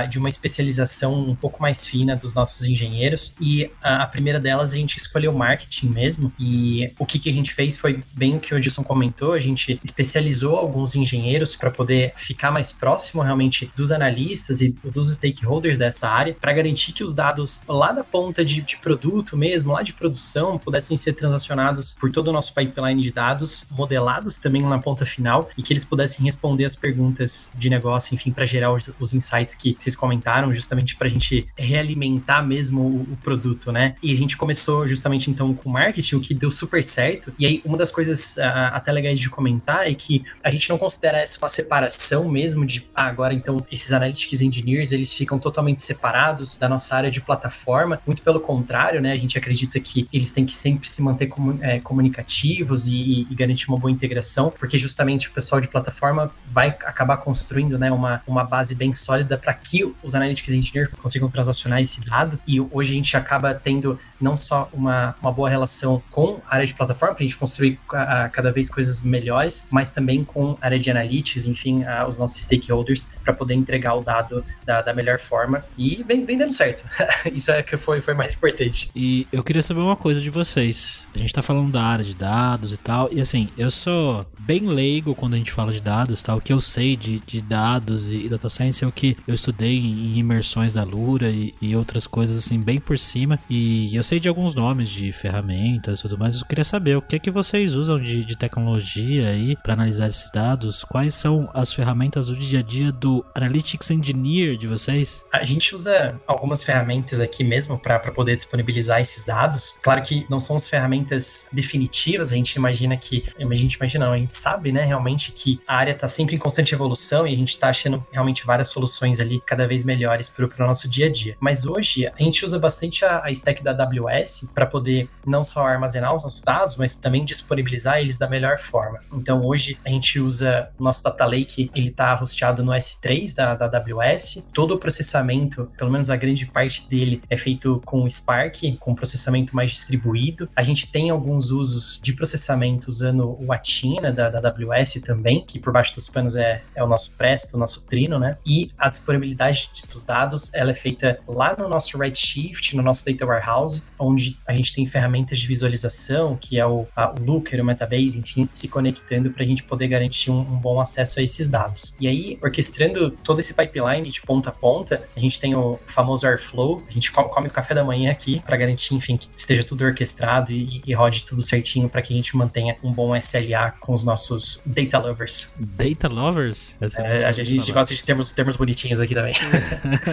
de 0.10 0.18
uma 0.18 0.30
especialização 0.30 1.14
um 1.14 1.36
pouco 1.36 1.62
mais 1.62 1.86
fina 1.86 2.16
dos 2.16 2.34
nossos 2.34 2.66
engenheiros. 2.66 3.36
E 3.40 3.70
a, 3.82 4.04
a, 4.04 4.08
primeira 4.08 4.40
delas 4.40 4.74
a 4.74 4.78
gente 4.78 4.98
escolheu 4.98 5.32
marketing 5.32 5.88
mesmo. 5.88 6.34
E 6.40 6.92
o 6.98 7.06
que, 7.06 7.20
que 7.20 7.30
a 7.30 7.34
gente 7.34 7.54
fez 7.54 7.78
foi 7.78 8.02
bem 8.14 8.38
o 8.38 8.40
que 8.40 8.54
o 8.54 8.58
Edson 8.58 8.84
comentou: 8.84 9.34
a 9.34 9.40
gente 9.40 9.80
especializou 9.84 10.58
alguns 10.58 10.96
engenheiros 10.96 11.56
para 11.56 11.70
poder 11.70 12.14
ficar 12.16 12.52
mais 12.52 12.72
próximo 12.72 13.22
realmente 13.22 13.72
dos 13.76 13.92
analistas 13.92 14.62
e 14.62 14.70
dos 14.84 15.14
stakeholders 15.14 15.78
dessa 15.78 16.10
área, 16.10 16.36
para 16.40 16.54
garantir 16.54 16.92
que 16.92 17.04
os 17.04 17.14
dados 17.14 17.62
lá 17.68 17.92
da 17.92 18.04
ponta 18.04 18.44
de, 18.44 18.62
de 18.62 18.78
produto 18.78 19.38
mesmo, 19.38 19.74
lá 19.74 19.84
de 19.84 19.94
produção, 19.94 20.58
pudessem 20.58 20.98
ser 20.98 21.14
transacionados 21.14 21.96
por 22.00 22.12
todo 22.12 22.30
o 22.30 22.34
nosso 22.34 22.54
pipeline 22.54 23.02
de 23.02 23.12
dados, 23.12 23.68
modelados 23.72 24.38
também 24.38 24.62
na 24.62 24.80
ponta 24.80 25.06
final 25.06 25.50
e 25.58 25.64
que 25.64 25.72
eles 25.72 25.86
pudessem 25.86 26.26
responder 26.26 26.66
as 26.66 26.76
perguntas 26.76 27.54
de 27.56 27.70
negócio, 27.70 28.14
enfim, 28.16 28.32
para 28.32 28.46
gerar 28.46 28.74
os, 28.74 28.92
os 29.00 29.14
insights 29.14 29.56
que 29.56 29.77
que 29.77 29.77
vocês 29.78 29.96
comentaram, 29.96 30.54
justamente 30.54 30.96
para 30.96 31.08
a 31.08 31.10
gente 31.10 31.48
realimentar 31.58 32.46
mesmo 32.46 32.82
o, 32.82 33.02
o, 33.14 33.18
produto, 33.24 33.72
né? 33.72 33.96
E 34.02 34.14
a 34.14 34.16
gente 34.16 34.38
começou 34.38 34.88
justamente 34.88 35.30
então 35.30 35.54
com 35.54 35.70
marketing, 35.70 36.16
o 36.16 36.20
que 36.20 36.34
deu 36.34 36.52
super 36.52 36.84
certo. 36.84 37.34
E 37.38 37.46
aí, 37.46 37.62
uma 37.66 37.78
das 37.78 37.92
coisas 37.92 38.38
uh, 38.38 38.42
até 38.74 38.92
legais 38.92 39.20
de 39.20 39.30
comentar 39.30 39.90
é 39.90 39.94
que 39.94 40.24
a 40.44 40.52
gente 40.52 40.70
não 40.70 40.78
considera 40.78 41.18
essa 41.18 41.38
uma 41.40 41.50
separação 41.50 42.28
mesmo 42.28 42.66
de 42.66 42.86
ah, 42.94 43.06
agora 43.08 43.34
então 43.34 43.66
esses 43.72 43.94
analytics 43.94 44.42
engineers 44.42 44.92
eles 44.92 45.14
ficam 45.14 45.40
totalmente 45.40 45.84
separados 45.84 46.58
da 46.58 46.68
nossa 46.68 46.96
área 46.96 47.12
de 47.12 47.22
plataforma. 47.22 48.00
Muito 48.06 48.22
pelo 48.22 48.40
contrário, 48.40 49.02
né? 49.02 49.12
A 49.12 49.18
gente 49.18 49.38
acredita 49.38 49.80
que 49.80 50.08
eles 50.12 50.32
têm 50.32 50.46
que 50.46 50.56
sempre 50.56 50.88
se 50.88 51.02
manter 51.02 51.28
comun, 51.28 51.58
é, 51.62 51.80
comunicativos 51.80 52.88
e, 52.88 53.28
e, 53.30 53.36
garantir 53.36 53.70
uma 53.70 53.78
boa 53.78 53.92
integração, 53.92 54.52
porque 54.52 54.78
justamente 54.78 55.30
o 55.30 55.32
pessoal 55.32 55.62
de 55.62 55.68
plataforma 55.68 56.32
vai 56.52 56.70
acabar 56.70 57.18
construindo 57.18 57.78
né, 57.78 57.92
uma, 57.92 58.22
uma 58.28 58.44
base 58.44 58.76
bem 58.76 58.92
sólida 58.94 59.38
para 59.38 59.54
que 59.70 59.84
os 60.02 60.16
analytics 60.16 60.54
engineers 60.54 60.92
consigam 60.94 61.30
transacionar 61.30 61.82
esse 61.82 62.02
dado. 62.02 62.40
E 62.48 62.60
hoje 62.60 62.92
a 62.92 62.96
gente 62.96 63.18
acaba 63.18 63.54
tendo 63.54 64.00
não 64.20 64.38
só 64.38 64.70
uma, 64.74 65.16
uma 65.22 65.32
boa 65.32 65.50
relação 65.50 66.02
com 66.12 66.42
a 66.48 66.56
área 66.56 66.66
de 66.66 66.74
plataforma, 66.74 67.16
para 67.16 67.24
a 67.24 67.28
gente 67.28 67.38
construir 67.38 67.80
a, 67.92 68.26
a, 68.26 68.30
cada 68.30 68.52
vez 68.52 68.70
coisas 68.70 69.02
melhores, 69.02 69.68
mas 69.70 69.92
também 69.92 70.24
com 70.24 70.58
a 70.62 70.66
área 70.66 70.80
de 70.80 70.90
analytics, 70.90 71.46
enfim, 71.46 71.84
a, 71.84 72.08
os 72.08 72.18
nossos 72.18 72.44
stakeholders, 72.44 73.10
para 73.24 73.34
poder 73.34 73.56
entregar 73.56 73.96
o 73.96 74.02
dado 74.02 74.44
da, 74.66 74.82
da 74.82 74.94
melhor 74.94 75.20
forma. 75.20 75.64
E 75.78 76.04
vem, 76.08 76.26
vem 76.26 76.38
dando 76.38 76.54
certo. 76.54 76.86
Isso 77.32 77.52
é 77.52 77.62
que 77.62 77.78
foi, 77.78 78.02
foi 78.02 78.14
mais 78.14 78.34
importante. 78.34 78.90
E 78.96 79.28
eu 79.32 79.44
queria 79.44 79.62
saber 79.62 79.82
uma 79.82 79.96
coisa 79.96 80.22
de 80.22 80.30
vocês. 80.30 81.08
A 81.14 81.18
gente 81.18 81.28
está 81.28 81.42
falando 81.42 81.72
da 81.72 81.84
área 81.84 82.06
de 82.06 82.16
dados 82.16 82.74
e 82.74 82.78
tal, 82.78 83.10
e 83.12 83.20
assim, 83.20 83.50
eu 83.58 83.70
sou 83.70 84.26
bem 84.40 84.66
leigo 84.66 85.14
quando 85.14 85.34
a 85.34 85.38
gente 85.38 85.52
fala 85.52 85.74
de 85.74 85.82
dados, 85.82 86.24
tal. 86.24 86.38
O 86.38 86.42
que 86.42 86.54
eu 86.54 86.62
sei 86.62 86.96
de, 86.96 87.20
de 87.20 87.42
dados 87.42 88.10
e, 88.10 88.30
data 88.30 88.50
science 88.50 88.82
é 88.82 88.88
o 88.88 88.92
que 88.92 89.18
eu 89.28 89.34
estudei 89.48 89.78
em 89.78 90.18
imersões 90.18 90.74
da 90.74 90.84
Lura 90.84 91.30
e, 91.30 91.54
e, 91.62 91.76
outras 91.76 92.06
coisas 92.06 92.38
assim 92.38 92.60
bem 92.60 92.80
por 92.80 93.00
cima. 93.00 93.40
E 93.50 93.96
eu 93.96 94.04
sei 94.04 94.20
de 94.20 94.28
alguns 94.28 94.54
nomes 94.54 94.90
de 94.90 95.12
ferramentas 95.14 96.00
e 96.00 96.02
tudo 96.04 96.18
mais. 96.18 96.40
Eu 96.40 96.46
queria 96.46 96.64
saber 96.64 96.98
o 96.98 97.02
que 97.02 97.16
é 97.16 97.20
que 97.20 97.32
vocês 97.32 97.74
usam 97.74 98.00
de, 98.00 98.26
de 98.26 98.38
tecnologia 98.38 99.30
aí 99.30 99.56
para 99.56 99.74
analisar 99.74 100.10
esses 100.10 100.30
dados. 100.32 100.84
Quais 100.84 101.16
são 101.16 101.50
as 101.54 101.72
ferramentas 101.72 102.28
do 102.28 102.36
dia 102.36 102.60
a 102.60 102.62
dia 102.62 102.92
do 102.92 103.26
Analytics 103.34 103.90
Engineer 103.92 104.58
de 104.58 104.68
vocês? 104.68 105.24
A 105.32 105.46
gente 105.46 105.74
usa 105.74 106.20
algumas 106.28 106.64
ferramentas 106.64 107.22
aqui 107.22 107.44
mesmo 107.44 107.80
para 107.80 108.00
poder 108.12 108.36
disponibilizar 108.36 109.00
esses 109.00 109.26
dados. 109.26 109.78
Claro 109.82 110.02
que 110.02 110.26
não 110.30 110.40
são 110.40 110.58
as 110.58 110.68
ferramentas 110.68 111.50
definitivas. 111.54 112.32
A 112.34 112.36
gente 112.36 112.56
imagina 112.56 112.98
que, 112.98 113.24
a 113.40 113.56
gente 113.56 113.76
imagina, 113.76 114.06
não, 114.08 114.14
a 114.14 114.20
gente 114.20 114.36
sabe, 114.36 114.72
né, 114.72 114.84
realmente 114.84 115.32
que 115.32 115.60
a 115.66 115.78
área 115.78 115.92
está 115.92 116.08
sempre 116.08 116.36
em 116.36 116.40
constante 116.40 116.74
evolução 116.74 117.26
e 117.26 117.34
a 117.34 117.38
gente 117.38 117.50
está 117.50 117.70
achando 117.70 118.06
realmente 118.12 118.46
várias 118.46 118.70
soluções 118.70 119.20
ali 119.20 119.37
cada 119.46 119.68
vez 119.68 119.84
melhores 119.84 120.30
para 120.30 120.46
o 120.46 120.68
nosso 120.68 120.88
dia 120.88 121.08
a 121.08 121.12
dia. 121.12 121.36
Mas 121.40 121.66
hoje 121.66 122.08
a 122.08 122.24
gente 122.24 122.44
usa 122.44 122.60
bastante 122.60 123.04
a, 123.06 123.24
a 123.24 123.32
stack 123.32 123.64
da 123.64 123.72
AWS 123.72 124.50
para 124.54 124.66
poder 124.66 125.10
não 125.26 125.44
só 125.44 125.66
armazenar 125.66 126.16
os 126.16 126.24
nossos 126.24 126.42
dados, 126.42 126.76
mas 126.76 126.96
também 126.96 127.24
disponibilizar 127.26 128.00
eles 128.00 128.18
da 128.18 128.28
melhor 128.28 128.58
forma. 128.60 129.00
Então 129.14 129.46
hoje 129.46 129.78
a 129.86 129.90
gente 129.90 130.20
usa 130.20 130.70
o 130.78 130.84
nosso 130.84 131.04
Data 131.04 131.26
Lake, 131.26 131.72
ele 131.76 131.90
está 131.90 132.20
hosteado 132.22 132.64
no 132.64 132.72
S3 132.72 133.34
da, 133.36 133.56
da 133.56 133.66
AWS. 133.66 134.44
Todo 134.54 134.76
o 134.76 134.78
processamento, 134.78 135.72
pelo 135.78 135.92
menos 135.92 136.10
a 136.10 136.16
grande 136.16 136.46
parte 136.46 136.88
dele, 136.90 137.22
é 137.30 137.38
feito 137.38 137.82
com 137.86 138.10
Spark, 138.10 138.78
com 138.80 138.96
processamento 138.96 139.56
mais 139.56 139.72
distribuído. 139.72 140.50
A 140.56 140.64
gente 140.64 140.92
tem 140.92 141.10
alguns 141.10 141.52
usos 141.52 142.00
de 142.02 142.14
processamento 142.14 142.88
usando 142.90 143.38
o 143.40 143.52
Atina 143.52 144.12
da, 144.12 144.30
da 144.30 144.50
AWS 144.50 144.96
também, 145.06 145.44
que 145.46 145.60
por 145.60 145.74
baixo 145.74 145.96
dos 145.96 146.10
panos 146.10 146.36
é, 146.36 146.64
é 146.76 146.84
o 146.84 146.88
nosso 146.88 147.16
Presto, 147.16 147.56
o 147.56 147.60
nosso 147.60 147.86
Trino, 147.86 148.20
né? 148.20 148.38
E 148.46 148.72
a 148.78 148.90
disponibilidade 148.90 149.27
dos 149.36 150.04
dados, 150.04 150.54
ela 150.54 150.72
é 150.72 150.74
feita 150.74 151.20
lá 151.28 151.56
no 151.58 151.68
nosso 151.68 151.98
Redshift, 151.98 152.76
no 152.76 152.84
nosso 152.84 153.06
Data 153.06 153.26
Warehouse, 153.26 153.84
onde 154.00 154.38
a 154.48 154.54
gente 154.54 154.74
tem 154.74 154.86
ferramentas 154.86 155.40
de 155.40 155.48
visualização, 155.48 156.38
que 156.38 156.60
é 156.60 156.66
o, 156.66 156.88
a, 156.96 157.12
o 157.12 157.24
Looker, 157.24 157.62
o 157.62 157.66
Metabase, 157.66 158.20
enfim, 158.20 158.48
se 158.54 158.68
conectando 158.68 159.32
para 159.32 159.44
a 159.44 159.46
gente 159.46 159.64
poder 159.64 159.88
garantir 159.88 160.32
um, 160.32 160.40
um, 160.40 160.58
bom 160.58 160.80
acesso 160.80 161.20
a 161.20 161.24
esses 161.24 161.48
dados. 161.48 161.96
E 162.00 162.08
aí, 162.08 162.38
orquestrando 162.42 163.12
todo 163.12 163.40
esse 163.40 163.54
pipeline 163.54 164.10
de 164.10 164.22
ponta 164.22 164.50
a 164.50 164.52
ponta, 164.52 165.02
a 165.16 165.20
gente 165.20 165.40
tem 165.40 165.56
o 165.56 165.80
famoso 165.88 166.28
Airflow, 166.28 166.84
a 166.88 166.92
gente 166.92 167.12
come, 167.12 167.48
o 167.48 167.52
café 167.52 167.74
da 167.74 167.84
manhã 167.84 168.12
aqui 168.12 168.42
para 168.46 168.58
garantir, 168.58 168.96
enfim, 168.96 169.18
que 169.18 169.28
esteja 169.36 169.64
tudo 169.64 169.86
orquestrado 169.86 170.52
e, 170.52 170.82
e 170.86 170.94
rode 170.94 171.24
tudo 171.24 171.42
certinho 171.42 171.90
para 171.90 172.02
que 172.02 172.14
a 172.14 172.16
gente 172.16 172.36
mantenha 172.36 172.78
um 172.84 172.92
bom 172.92 173.16
SLA 173.16 173.72
com 173.80 173.94
os 173.94 174.04
nossos 174.04 174.62
data 174.66 174.98
lovers. 175.00 175.54
Data 175.60 176.08
lovers? 176.08 176.78
É, 176.98 177.26
a 177.26 177.32
gente 177.32 177.72
gosta 177.72 177.94
de 177.94 178.04
termos, 178.04 178.32
termos 178.32 178.56
bonitinhos 178.56 179.02
aqui 179.02 179.14
também. 179.18 179.34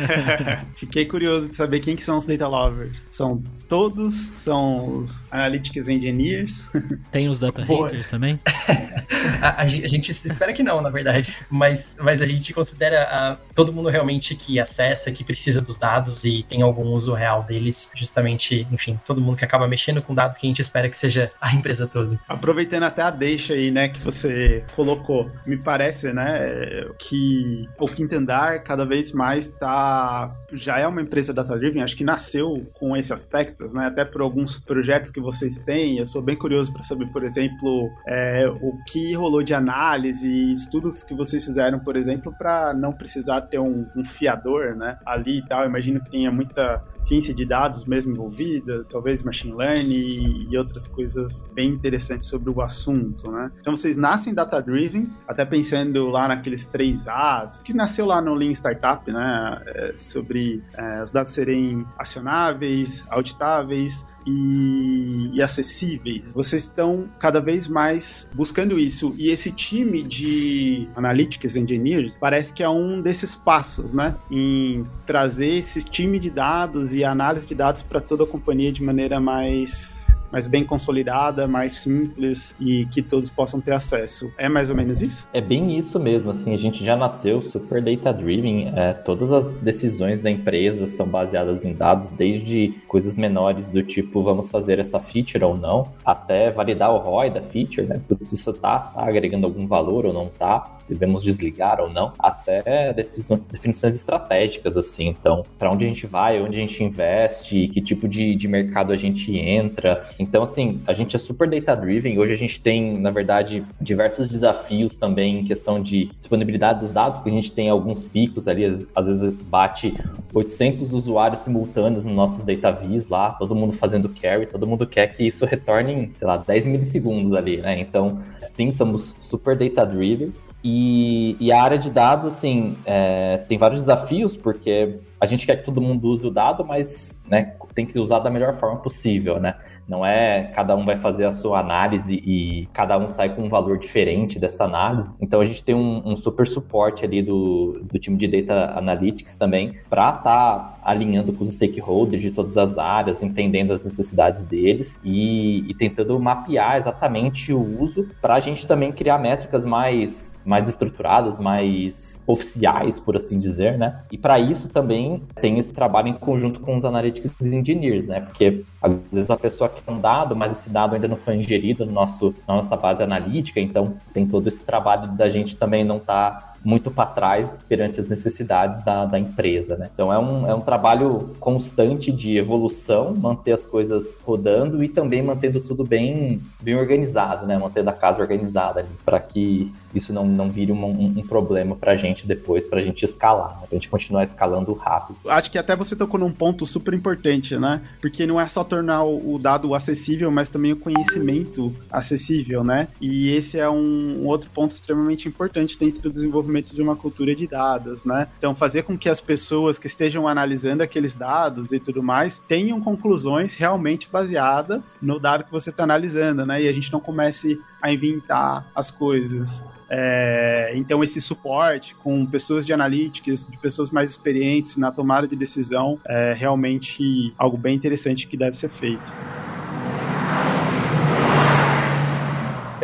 Fiquei 0.77 1.05
curioso 1.05 1.49
de 1.49 1.57
saber 1.57 1.81
quem 1.81 1.95
que 1.95 2.03
são 2.03 2.19
os 2.19 2.25
data 2.25 2.49
lovers. 2.49 3.03
São 3.11 3.43
todos? 3.69 4.15
São 4.15 5.01
os 5.01 5.25
analytics 5.31 5.89
engineers? 5.89 6.67
Tem 7.13 7.29
os 7.29 7.41
data 7.41 7.63
haters 7.63 8.09
também? 8.09 8.41
a, 9.43 9.49
a, 9.49 9.63
a, 9.63 9.67
gente 9.67 10.11
espera 10.11 10.53
que 10.53 10.63
não, 10.63 10.81
na 10.81 10.91
verdade. 10.91 11.35
Mas, 11.51 11.97
mas 12.01 12.23
a 12.23 12.27
gente 12.27 12.53
considera 12.53 13.03
a, 13.03 13.37
todo 13.55 13.73
mundo 13.73 13.89
realmente 13.89 14.35
que 14.35 14.59
acessa, 14.59 15.13
que 15.13 15.23
precisa 15.23 15.61
dos 15.61 15.77
dados 15.77 16.25
e 16.25 16.45
tem 16.49 16.63
algum 16.63 16.93
uso 16.93 17.13
real 17.15 17.43
deles. 17.43 17.91
Justamente, 17.95 18.67
enfim, 18.73 18.99
todo 19.05 19.21
mundo 19.21 19.37
que 19.37 19.45
acaba 19.45 19.69
mexendo 19.69 20.01
com 20.01 20.15
dados 20.15 20.39
que 20.39 20.47
a 20.47 20.49
gente 20.49 20.61
espera 20.61 20.89
que 20.89 20.97
seja 20.97 21.31
a 21.41 21.55
empresa 21.55 21.87
toda. 21.87 22.19
Aproveitando 22.29 22.85
até 22.85 23.03
a 23.03 23.11
deixa 23.11 23.55
aí, 23.55 23.71
né, 23.71 23.89
que 23.89 24.03
você 24.03 24.65
colocou, 24.75 25.31
me 25.47 25.57
parece, 25.57 26.13
né, 26.13 26.87
que 26.99 27.69
o 27.79 27.87
quinto 27.87 28.15
andar 28.15 28.63
cada 28.63 28.85
vez 28.85 28.94
mais 29.13 29.49
tá 29.49 30.35
já 30.53 30.79
é 30.79 30.87
uma 30.87 31.03
empresa 31.03 31.33
data-driven, 31.33 31.83
acho 31.83 31.97
que 31.97 32.05
nasceu 32.05 32.67
com 32.75 32.97
esse 32.97 33.13
aspecto, 33.13 33.65
né, 33.75 33.87
até 33.87 34.05
por 34.05 34.21
alguns 34.21 34.59
projetos 34.59 35.11
que 35.11 35.21
vocês 35.21 35.59
têm. 35.59 35.99
Eu 35.99 36.07
sou 36.07 36.23
bem 36.23 36.37
curioso 36.37 36.73
para 36.73 36.85
saber, 36.85 37.07
por 37.07 37.25
exemplo, 37.25 37.91
é, 38.07 38.47
o 38.49 38.73
que 38.87 39.15
rolou 39.15 39.43
de 39.43 39.55
análise 39.55 40.53
estudos 40.53 41.03
que 41.03 41.15
vocês 41.15 41.45
fizeram, 41.45 41.81
por 41.81 41.97
exemplo, 41.97 42.33
para 42.37 42.73
não 42.73 42.93
precisar 42.93 43.43
ter 43.43 43.59
um, 43.59 43.87
um, 43.97 44.05
fiador, 44.05 44.77
né, 44.77 44.99
ali 45.05 45.39
e 45.39 45.47
tal. 45.47 45.63
Eu 45.63 45.69
imagino 45.69 46.01
que 46.03 46.11
tenha 46.11 46.31
muita 46.31 46.83
ciência 47.05 47.35
de 47.35 47.45
dados 47.45 47.85
mesmo 47.85 48.13
envolvida, 48.13 48.85
talvez 48.89 49.23
machine 49.23 49.55
learning 49.55 50.49
e 50.51 50.57
outras 50.57 50.87
coisas 50.87 51.47
bem 51.53 51.71
interessantes 51.71 52.29
sobre 52.29 52.51
o 52.51 52.61
assunto, 52.63 53.31
né? 53.31 53.53
Então 53.61 53.77
vocês 53.77 53.97
nascem 53.97 54.33
data-driven, 54.33 55.13
até 55.29 55.45
pensando 55.45 56.09
lá 56.09 56.27
naqueles 56.27 56.65
três 56.65 57.07
As, 57.07 57.61
que 57.61 57.75
nasceu 57.75 58.07
lá 58.07 58.21
no 58.21 58.35
Lean 58.35 58.53
Startup, 58.53 59.11
né? 59.11 59.63
É, 59.67 59.95
sobre 59.97 60.63
é, 60.75 61.03
os 61.03 61.11
dados 61.11 61.33
serem 61.33 61.85
acionáveis, 61.99 63.05
auditáveis, 63.09 64.05
e, 64.27 65.31
e, 65.35 65.43
acessíveis. 65.43 66.33
Vocês 66.33 66.63
estão 66.63 67.07
cada 67.19 67.41
vez 67.41 67.67
mais 67.67 68.29
buscando 68.35 68.79
isso. 68.79 69.15
E 69.19 69.31
esse 69.31 69.51
time 69.51 70.03
de 70.03 70.89
Analytics 70.97 71.57
Engineers 71.57 72.17
parece 72.19 72.53
que 72.53 72.63
é 72.63 72.69
um 72.69 73.01
desses 73.01 73.35
passos, 73.35 73.93
né? 73.93 74.15
Em 74.31 74.87
trazer 75.07 75.59
esse 75.59 75.83
time 75.83 76.19
de 76.19 76.31
dados 76.31 76.95
e 76.95 77.05
análise 77.05 77.47
de 77.47 77.55
dados 77.55 77.83
para 77.83 78.01
toda 78.01 78.25
a 78.25 78.27
companhia 78.27 78.73
de 78.73 78.83
maneira 78.83 79.21
mais 79.21 80.04
mais 80.31 80.47
bem 80.47 80.65
consolidada, 80.65 81.47
mais 81.47 81.81
simples 81.81 82.55
e 82.61 82.87
que 82.87 83.03
todos 83.03 83.31
possam 83.31 83.61
ter 83.61 83.73
acesso. 83.73 84.33
É 84.37 84.49
mais 84.49 84.71
ou 84.71 84.77
menos 84.77 85.01
isso? 85.03 85.27
É 85.33 85.41
bem 85.41 85.79
isso 85.79 85.99
mesmo, 86.01 86.31
assim, 86.31 86.53
a 86.53 86.59
gente 86.59 86.85
já 86.85 86.97
nasceu 86.97 87.43
super 87.43 87.83
data 87.83 88.13
driven, 88.13 88.73
é, 88.75 88.93
todas 88.93 89.31
as 89.31 89.49
decisões 89.49 90.21
da 90.21 90.31
empresa 90.31 90.87
são 90.87 91.07
baseadas 91.07 91.65
em 91.65 91.73
dados, 91.73 92.09
desde 92.11 92.75
coisas 92.89 93.17
menores 93.17 93.71
do 93.71 93.83
tipo 93.83 94.23
vamos 94.23 94.51
fazer 94.51 94.79
essa 94.79 94.99
feature 95.01 95.45
ou 95.45 95.57
não, 95.57 95.89
até 96.05 96.51
validar 96.51 96.93
o 96.93 96.99
ROI 96.99 97.31
da 97.31 97.43
feature, 97.43 97.87
né? 97.87 98.01
Putz, 98.09 98.33
isso 98.33 98.53
tá, 98.53 98.79
tá 98.79 99.07
agregando 99.07 99.47
algum 99.47 99.67
valor 99.67 100.07
ou 100.07 100.13
não 100.13 100.29
tá 100.29 100.75
devemos 100.89 101.23
desligar 101.23 101.81
ou 101.81 101.91
não, 101.91 102.13
até 102.19 102.93
definições 102.93 103.95
estratégicas, 103.95 104.77
assim. 104.77 105.09
Então, 105.09 105.45
para 105.59 105.71
onde 105.71 105.85
a 105.85 105.89
gente 105.89 106.07
vai, 106.07 106.41
onde 106.41 106.57
a 106.57 106.61
gente 106.61 106.83
investe, 106.83 107.69
que 107.69 107.81
tipo 107.81 108.09
de, 108.09 108.35
de 108.35 108.49
mercado 108.49 108.93
a 108.93 108.97
gente 108.97 109.37
entra. 109.37 110.03
Então, 110.19 110.43
assim, 110.43 110.81
a 110.87 110.93
gente 110.93 111.17
é 111.17 111.19
super 111.19 111.49
data-driven. 111.49 112.19
Hoje 112.19 112.33
a 112.33 112.37
gente 112.37 112.61
tem, 112.61 112.99
na 112.99 113.11
verdade, 113.11 113.65
diversos 113.81 114.29
desafios 114.29 114.97
também 114.97 115.41
em 115.41 115.45
questão 115.45 115.81
de 115.81 116.11
disponibilidade 116.21 116.81
dos 116.81 116.91
dados, 116.91 117.19
porque 117.19 117.31
a 117.31 117.35
gente 117.35 117.53
tem 117.53 117.69
alguns 117.69 118.05
picos 118.05 118.47
ali, 118.49 118.87
às 118.95 119.07
vezes 119.07 119.35
bate 119.45 119.95
800 120.33 120.93
usuários 120.93 121.41
simultâneos 121.41 122.05
nos 122.05 122.15
nossos 122.15 122.45
data 122.45 122.73
vis 122.73 123.09
lá, 123.09 123.31
todo 123.31 123.55
mundo 123.55 123.73
fazendo 123.73 124.09
carry, 124.09 124.47
todo 124.47 124.67
mundo 124.67 124.87
quer 124.87 125.15
que 125.15 125.25
isso 125.27 125.45
retorne 125.47 125.93
em, 125.93 126.13
sei 126.19 126.27
lá, 126.27 126.37
10 126.37 126.67
milissegundos 126.67 127.33
ali, 127.33 127.59
né? 127.59 127.79
Então, 127.81 128.21
sim, 128.43 128.73
somos 128.73 129.15
super 129.19 129.57
data-driven. 129.57 130.33
E, 130.67 131.37
e, 131.39 131.53
a 131.53 131.63
área 131.63 131.77
de 131.77 131.91
dados, 131.91 132.27
assim, 132.27 132.75
é, 132.87 133.37
tem 133.47 133.59
vários 133.59 133.81
desafios, 133.81 134.35
porque 134.35 134.99
a 135.21 135.27
gente 135.27 135.45
quer 135.45 135.57
que 135.57 135.65
todo 135.65 135.79
mundo 135.79 136.09
use 136.09 136.27
o 136.27 136.31
dado, 136.31 136.65
mas 136.65 137.23
né, 137.29 137.53
tem 137.75 137.85
que 137.85 137.99
usar 137.99 138.21
da 138.21 138.31
melhor 138.31 138.55
forma 138.55 138.79
possível, 138.79 139.39
né? 139.39 139.57
Não 139.87 140.07
é 140.07 140.45
cada 140.55 140.75
um 140.75 140.87
vai 140.87 140.97
fazer 140.97 141.27
a 141.27 141.33
sua 141.35 141.61
análise 141.61 142.15
e 142.15 142.67
cada 142.73 142.97
um 142.97 143.07
sai 143.07 143.35
com 143.35 143.43
um 143.43 143.49
valor 143.51 143.77
diferente 143.77 144.39
dessa 144.39 144.65
análise. 144.65 145.13
Então 145.21 145.41
a 145.41 145.45
gente 145.45 145.63
tem 145.63 145.75
um, 145.75 146.03
um 146.07 146.17
super 146.17 146.47
suporte 146.47 147.05
ali 147.05 147.23
do, 147.23 147.83
do 147.83 147.99
time 147.99 148.17
de 148.17 148.27
Data 148.27 148.79
Analytics 148.79 149.37
também 149.37 149.77
para 149.91 150.09
estar 150.09 150.23
tá 150.23 150.74
alinhando 150.85 151.33
com 151.33 151.43
os 151.43 151.53
stakeholders 151.53 152.21
de 152.21 152.31
todas 152.31 152.57
as 152.57 152.77
áreas, 152.77 153.23
entendendo 153.23 153.73
as 153.73 153.83
necessidades 153.83 154.45
deles 154.45 155.01
e, 155.03 155.65
e 155.69 155.75
tentando 155.75 156.19
mapear 156.21 156.77
exatamente 156.77 157.53
o 157.53 157.83
uso 157.83 158.09
para 158.21 158.35
a 158.35 158.41
gente 158.41 158.67
também 158.67 158.93
criar 158.93 159.19
métricas 159.19 159.65
mais, 159.65 160.39
mais 160.45 160.69
estruturadas, 160.69 161.39
mais 161.39 162.23
oficiais, 162.27 162.99
por 162.99 163.17
assim 163.17 163.39
dizer, 163.39 163.79
né? 163.79 164.03
E 164.13 164.19
para 164.19 164.39
isso 164.39 164.69
também 164.69 165.23
tem 165.41 165.59
esse 165.59 165.73
trabalho 165.73 166.09
em 166.09 166.15
conjunto 166.15 166.61
com 166.61 166.77
os 166.77 166.85
Analytics 166.85 167.47
Engineers, 167.47 168.07
né? 168.07 168.21
Porque 168.21 168.63
às 168.83 168.93
vezes 169.11 169.31
a 169.31 169.37
pessoa 169.37 169.71
quer 169.71 169.91
um 169.91 170.01
dado, 170.01 170.37
mas 170.37 170.53
esse 170.53 170.69
dado 170.69 170.95
ainda 170.95 171.09
não 171.09 171.17
foi 171.17 171.37
ingerido 171.37 171.87
no 171.87 171.93
nosso, 171.93 172.35
na 172.47 172.57
nossa 172.57 172.77
base 172.77 173.03
analítica, 173.03 173.59
então 173.61 173.95
tem 174.13 174.27
todo 174.27 174.47
esse 174.49 174.63
trabalho 174.63 175.09
da 175.13 175.31
gente 175.31 175.57
também 175.57 175.83
não 175.83 175.97
estar 175.97 176.31
tá 176.31 176.54
muito 176.65 176.91
para 176.91 177.07
trás 177.07 177.59
perante 177.69 178.01
as 178.01 178.09
necessidades 178.09 178.83
da, 178.83 179.05
da 179.05 179.19
empresa, 179.19 179.77
né? 179.77 179.91
Então 179.93 180.13
é 180.13 180.19
um, 180.19 180.49
é 180.49 180.55
um 180.55 180.61
trabalho 180.61 181.35
constante 181.39 182.11
de 182.11 182.37
evolução, 182.37 183.15
manter 183.15 183.53
as 183.53 183.67
coisas 183.67 184.19
rodando 184.25 184.83
e 184.83 184.89
também 184.89 185.23
mantendo 185.23 185.61
tudo 185.61 185.85
bem, 185.85 186.41
bem 186.61 186.75
organizado, 186.75 187.47
né? 187.47 187.59
Mantendo 187.59 187.91
a 187.91 187.93
casa 187.93 188.21
organizada 188.21 188.87
para 189.05 189.21
que 189.21 189.73
isso 189.95 190.13
não, 190.13 190.27
não 190.27 190.51
vire 190.51 190.73
um, 190.73 190.85
um, 190.85 191.15
um 191.19 191.27
problema 191.27 191.75
para 191.77 191.93
a 191.93 191.97
gente 191.97 192.27
depois, 192.27 192.67
para 192.67 192.81
a 192.81 192.83
gente 192.83 193.05
escalar, 193.05 193.61
né? 193.61 193.67
para 193.69 193.69
a 193.73 193.75
gente 193.75 193.89
continuar 193.89 194.25
escalando 194.25 194.73
rápido. 194.73 195.17
Acho 195.27 195.51
que 195.51 195.59
até 195.59 195.75
você 195.77 195.95
tocou 195.95 196.19
num 196.19 196.33
ponto 196.33 196.67
super 196.67 196.95
importante, 196.95 197.57
né? 197.57 197.83
Porque 198.01 198.27
não 198.27 198.41
é 198.41 198.49
só 198.49 198.65
tornar 198.65 199.05
o, 199.05 199.39
dado 199.39 199.75
acessível, 199.75 200.31
mas 200.31 200.49
também 200.49 200.73
o 200.73 200.77
conhecimento 200.77 201.75
acessível, 201.91 202.65
né? 202.65 202.89
E 203.01 203.31
esse 203.31 203.59
é 203.59 203.69
um, 203.69 204.23
um 204.23 204.27
outro 204.27 204.51
ponto 204.51 204.73
extremamente 204.73 205.29
importante 205.29 205.79
dentro 205.79 206.03
do 206.03 206.13
desenvolvimento 206.13 206.75
de 206.75 206.83
uma 206.83 206.97
cultura 206.97 207.35
de 207.35 207.47
dados, 207.47 208.05
né? 208.05 208.29
Então, 208.39 208.55
fazer 208.55 208.83
com 208.83 208.97
que 208.97 209.09
as 209.09 209.21
pessoas 209.21 209.79
que 209.79 209.87
estejam 209.87 210.27
analisando 210.27 210.83
aqueles 210.83 211.15
dados 211.15 211.73
e 211.73 211.81
tudo 211.81 212.03
mais 212.03 212.39
tenham 212.39 212.81
conclusões 212.81 213.55
realmente 213.55 214.09
baseadas 214.11 214.83
no 215.01 215.19
dado 215.19 215.45
que 215.45 215.53
você 215.53 215.71
está 215.71 215.85
analisando, 215.85 216.47
né? 216.47 216.63
E 216.63 216.69
a 216.69 216.73
gente 216.73 216.93
não 216.93 217.01
comece 217.01 217.59
a 217.85 217.93
inventar 217.93 218.67
as 218.75 218.91
coisas. 218.91 219.63
É, 219.91 220.73
então, 220.75 221.05
esse 221.05 221.21
suporte 221.21 221.95
com 221.97 222.25
pessoas 222.25 222.65
de 222.65 222.73
analytics, 222.73 223.47
de 223.47 223.59
pessoas 223.59 223.91
mais 223.91 224.09
experientes 224.09 224.79
na 224.79 224.91
tomada 224.91 225.29
de 225.29 225.37
decisão, 225.37 226.01
é 226.09 226.33
realmente 226.33 227.35
algo 227.37 227.59
bem 227.59 227.77
interessante 227.77 228.27
que 228.27 228.39
deve 228.39 228.57
ser 228.57 228.71
feito. 228.71 229.13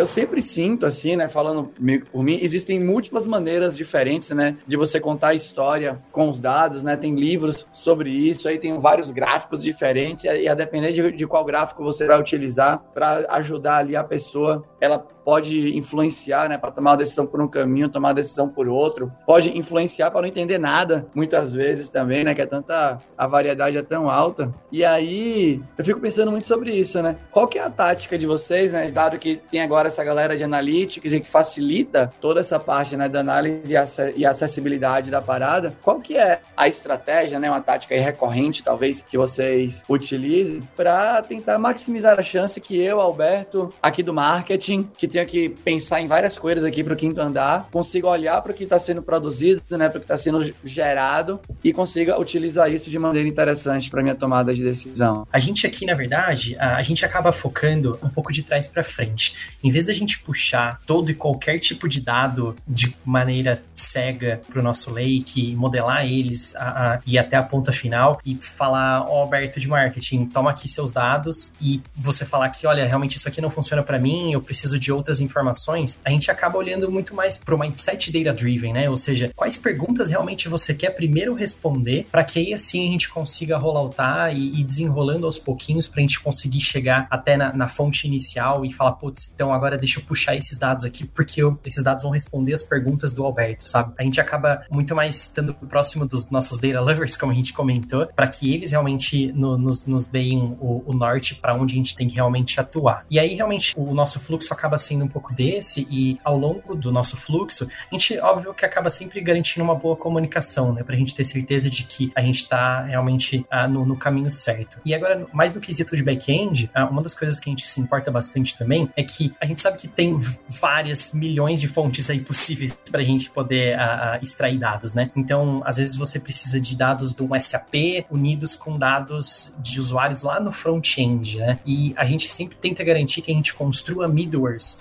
eu 0.00 0.06
sempre 0.06 0.40
sinto, 0.40 0.86
assim, 0.86 1.14
né, 1.14 1.28
falando 1.28 1.70
por 2.10 2.22
mim, 2.22 2.38
existem 2.40 2.82
múltiplas 2.82 3.26
maneiras 3.26 3.76
diferentes, 3.76 4.30
né, 4.30 4.56
de 4.66 4.76
você 4.76 4.98
contar 4.98 5.28
a 5.28 5.34
história 5.34 6.00
com 6.10 6.30
os 6.30 6.40
dados, 6.40 6.82
né, 6.82 6.96
tem 6.96 7.14
livros 7.14 7.66
sobre 7.70 8.10
isso, 8.10 8.48
aí 8.48 8.58
tem 8.58 8.80
vários 8.80 9.10
gráficos 9.10 9.62
diferentes, 9.62 10.24
e 10.24 10.48
a 10.48 10.54
depender 10.54 10.92
de, 10.92 11.12
de 11.12 11.26
qual 11.26 11.44
gráfico 11.44 11.84
você 11.84 12.06
vai 12.06 12.18
utilizar 12.18 12.82
para 12.94 13.26
ajudar 13.30 13.76
ali 13.76 13.94
a 13.94 14.02
pessoa, 14.02 14.64
ela 14.80 14.98
pode 14.98 15.76
influenciar, 15.76 16.48
né, 16.48 16.56
para 16.56 16.70
tomar 16.70 16.92
uma 16.92 16.96
decisão 16.96 17.26
por 17.26 17.40
um 17.40 17.48
caminho, 17.48 17.88
tomar 17.88 18.08
uma 18.08 18.14
decisão 18.14 18.48
por 18.48 18.68
outro, 18.68 19.12
pode 19.26 19.56
influenciar 19.56 20.10
para 20.10 20.22
não 20.22 20.28
entender 20.28 20.58
nada, 20.58 21.06
muitas 21.14 21.54
vezes 21.54 21.90
também, 21.90 22.24
né, 22.24 22.34
que 22.34 22.40
é 22.40 22.46
tanta, 22.46 23.00
a 23.16 23.26
variedade 23.26 23.76
é 23.76 23.82
tão 23.82 24.08
alta. 24.08 24.52
E 24.72 24.84
aí, 24.84 25.62
eu 25.76 25.84
fico 25.84 26.00
pensando 26.00 26.30
muito 26.30 26.48
sobre 26.48 26.72
isso, 26.72 27.00
né? 27.02 27.16
Qual 27.30 27.46
que 27.46 27.58
é 27.58 27.62
a 27.62 27.70
tática 27.70 28.16
de 28.16 28.26
vocês, 28.26 28.72
né, 28.72 28.90
dado 28.90 29.18
que 29.18 29.36
tem 29.50 29.60
agora 29.60 29.88
essa 29.88 30.02
galera 30.02 30.36
de 30.36 30.44
analytics 30.44 31.12
e 31.12 31.20
que 31.20 31.28
facilita 31.28 32.12
toda 32.20 32.40
essa 32.40 32.58
parte, 32.58 32.96
né, 32.96 33.08
da 33.08 33.20
análise 33.20 33.74
e 34.16 34.24
acessibilidade 34.24 35.10
da 35.10 35.20
parada, 35.20 35.74
qual 35.82 36.00
que 36.00 36.16
é 36.16 36.40
a 36.56 36.66
estratégia, 36.66 37.38
né, 37.38 37.50
uma 37.50 37.60
tática 37.60 37.94
recorrente, 37.96 38.64
talvez, 38.64 39.02
que 39.02 39.18
vocês 39.18 39.82
utilizem 39.88 40.62
para 40.76 41.20
tentar 41.22 41.58
maximizar 41.58 42.18
a 42.18 42.22
chance 42.22 42.60
que 42.60 42.80
eu, 42.80 43.00
Alberto, 43.00 43.70
aqui 43.82 44.02
do 44.02 44.14
marketing, 44.14 44.69
que 44.96 45.08
tenha 45.08 45.24
que 45.26 45.48
pensar 45.48 46.00
em 46.00 46.06
várias 46.06 46.38
coisas 46.38 46.64
aqui 46.64 46.82
para 46.82 46.94
o 46.94 46.96
quinto 46.96 47.20
andar, 47.20 47.68
consiga 47.70 48.08
olhar 48.08 48.40
para 48.42 48.52
o 48.52 48.54
que 48.54 48.64
está 48.64 48.78
sendo 48.78 49.02
produzido, 49.02 49.62
né, 49.70 49.88
para 49.88 49.98
o 49.98 50.00
que 50.00 50.04
está 50.04 50.16
sendo 50.16 50.52
gerado 50.64 51.40
e 51.62 51.72
consiga 51.72 52.18
utilizar 52.18 52.70
isso 52.72 52.90
de 52.90 52.98
maneira 52.98 53.28
interessante 53.28 53.90
para 53.90 54.02
minha 54.02 54.14
tomada 54.14 54.54
de 54.54 54.62
decisão. 54.62 55.26
A 55.32 55.38
gente 55.38 55.66
aqui, 55.66 55.84
na 55.84 55.94
verdade, 55.94 56.56
a, 56.58 56.76
a 56.76 56.82
gente 56.82 57.04
acaba 57.04 57.32
focando 57.32 57.98
um 58.02 58.08
pouco 58.08 58.32
de 58.32 58.42
trás 58.42 58.68
para 58.68 58.82
frente. 58.82 59.34
Em 59.62 59.70
vez 59.70 59.86
da 59.86 59.92
gente 59.92 60.20
puxar 60.20 60.80
todo 60.86 61.10
e 61.10 61.14
qualquer 61.14 61.58
tipo 61.58 61.88
de 61.88 62.00
dado 62.00 62.56
de 62.66 62.94
maneira 63.04 63.62
cega 63.74 64.40
para 64.48 64.60
o 64.60 64.62
nosso 64.62 64.90
lake, 64.92 65.54
modelar 65.56 66.04
eles 66.04 66.54
a, 66.56 66.94
a, 66.94 67.00
e 67.06 67.18
até 67.18 67.36
a 67.36 67.42
ponta 67.42 67.72
final 67.72 68.20
e 68.24 68.36
falar, 68.36 69.04
ó, 69.08 69.12
oh, 69.12 69.22
Alberto 69.22 69.60
de 69.60 69.68
marketing, 69.68 70.26
toma 70.26 70.50
aqui 70.50 70.68
seus 70.68 70.90
dados 70.90 71.52
e 71.60 71.80
você 71.96 72.24
falar 72.24 72.48
que, 72.50 72.66
olha, 72.66 72.86
realmente 72.86 73.16
isso 73.16 73.28
aqui 73.28 73.40
não 73.40 73.50
funciona 73.50 73.82
para 73.82 73.98
mim, 73.98 74.32
eu 74.32 74.40
preciso 74.40 74.59
de 74.68 74.92
outras 74.92 75.20
informações, 75.20 76.00
a 76.04 76.10
gente 76.10 76.30
acaba 76.30 76.58
olhando 76.58 76.90
muito 76.90 77.14
mais 77.14 77.36
para 77.36 77.54
o 77.54 77.58
mindset 77.58 78.12
data 78.12 78.32
driven, 78.36 78.72
né? 78.72 78.90
Ou 78.90 78.96
seja, 78.96 79.30
quais 79.34 79.56
perguntas 79.56 80.10
realmente 80.10 80.48
você 80.48 80.74
quer 80.74 80.90
primeiro 80.90 81.34
responder 81.34 82.06
para 82.10 82.24
que 82.24 82.38
aí 82.38 82.54
assim 82.54 82.88
a 82.88 82.92
gente 82.92 83.08
consiga 83.08 83.56
rolloutar 83.56 84.34
e, 84.34 84.60
e 84.60 84.64
desenrolando 84.64 85.26
aos 85.26 85.38
pouquinhos 85.38 85.86
para 85.88 86.00
a 86.00 86.02
gente 86.02 86.20
conseguir 86.20 86.60
chegar 86.60 87.06
até 87.10 87.36
na, 87.36 87.52
na 87.52 87.68
fonte 87.68 88.06
inicial 88.06 88.64
e 88.64 88.72
falar, 88.72 88.92
putz, 88.92 89.30
então 89.34 89.52
agora 89.52 89.76
deixa 89.76 90.00
eu 90.00 90.04
puxar 90.04 90.36
esses 90.36 90.58
dados 90.58 90.84
aqui 90.84 91.06
porque 91.06 91.42
eu, 91.42 91.58
esses 91.64 91.82
dados 91.82 92.02
vão 92.02 92.12
responder 92.12 92.52
as 92.52 92.62
perguntas 92.62 93.12
do 93.12 93.24
Alberto, 93.24 93.68
sabe? 93.68 93.92
A 93.98 94.02
gente 94.02 94.20
acaba 94.20 94.64
muito 94.70 94.94
mais 94.94 95.16
estando 95.22 95.54
próximo 95.54 96.06
dos 96.06 96.30
nossos 96.30 96.58
data 96.58 96.80
lovers, 96.80 97.16
como 97.16 97.32
a 97.32 97.34
gente 97.34 97.52
comentou, 97.52 98.06
para 98.06 98.26
que 98.26 98.52
eles 98.52 98.70
realmente 98.70 99.32
no, 99.32 99.56
nos, 99.56 99.86
nos 99.86 100.06
deem 100.06 100.56
o, 100.60 100.82
o 100.86 100.92
norte 100.94 101.34
para 101.34 101.54
onde 101.54 101.74
a 101.74 101.76
gente 101.76 101.96
tem 101.96 102.08
que 102.08 102.14
realmente 102.14 102.58
atuar. 102.60 103.04
E 103.10 103.18
aí 103.18 103.34
realmente 103.34 103.72
o 103.76 103.94
nosso 103.94 104.18
fluxo 104.20 104.49
acaba 104.52 104.78
sendo 104.78 105.04
um 105.04 105.08
pouco 105.08 105.32
desse 105.32 105.86
e 105.90 106.18
ao 106.24 106.36
longo 106.36 106.74
do 106.74 106.90
nosso 106.92 107.16
fluxo, 107.16 107.68
a 107.90 107.94
gente, 107.94 108.18
óbvio 108.18 108.54
que 108.54 108.64
acaba 108.64 108.90
sempre 108.90 109.20
garantindo 109.20 109.64
uma 109.64 109.74
boa 109.74 109.96
comunicação, 109.96 110.72
né? 110.72 110.82
Pra 110.82 110.96
gente 110.96 111.14
ter 111.14 111.24
certeza 111.24 111.68
de 111.68 111.84
que 111.84 112.12
a 112.14 112.20
gente 112.20 112.48
tá 112.48 112.82
realmente 112.82 113.44
ah, 113.50 113.68
no, 113.68 113.84
no, 113.84 113.96
caminho 113.96 114.30
certo. 114.30 114.80
E 114.84 114.94
agora, 114.94 115.26
mais 115.32 115.54
no 115.54 115.60
quesito 115.60 115.96
de 115.96 116.02
back-end, 116.02 116.70
ah, 116.74 116.86
uma 116.86 117.02
das 117.02 117.14
coisas 117.14 117.38
que 117.38 117.48
a 117.48 117.52
gente 117.52 117.66
se 117.66 117.80
importa 117.80 118.10
bastante 118.10 118.56
também 118.56 118.90
é 118.96 119.02
que 119.02 119.32
a 119.40 119.46
gente 119.46 119.60
sabe 119.60 119.76
que 119.76 119.88
tem 119.88 120.16
várias 120.48 121.12
milhões 121.12 121.60
de 121.60 121.68
fontes 121.68 122.08
aí 122.10 122.20
possíveis 122.20 122.78
pra 122.90 123.02
gente 123.02 123.30
poder 123.30 123.78
ah, 123.78 124.18
extrair 124.22 124.58
dados, 124.58 124.94
né? 124.94 125.10
Então, 125.14 125.62
às 125.64 125.76
vezes 125.76 125.94
você 125.94 126.18
precisa 126.18 126.60
de 126.60 126.76
dados 126.76 127.14
do 127.14 127.28
SAP 127.38 127.74
unidos 128.10 128.56
com 128.56 128.78
dados 128.78 129.54
de 129.58 129.78
usuários 129.78 130.22
lá 130.22 130.40
no 130.40 130.52
front-end, 130.52 131.38
né? 131.38 131.58
E 131.64 131.92
a 131.96 132.04
gente 132.04 132.28
sempre 132.28 132.56
tenta 132.56 132.82
garantir 132.82 133.22
que 133.22 133.30
a 133.30 133.34
gente 133.34 133.54
construa 133.54 134.08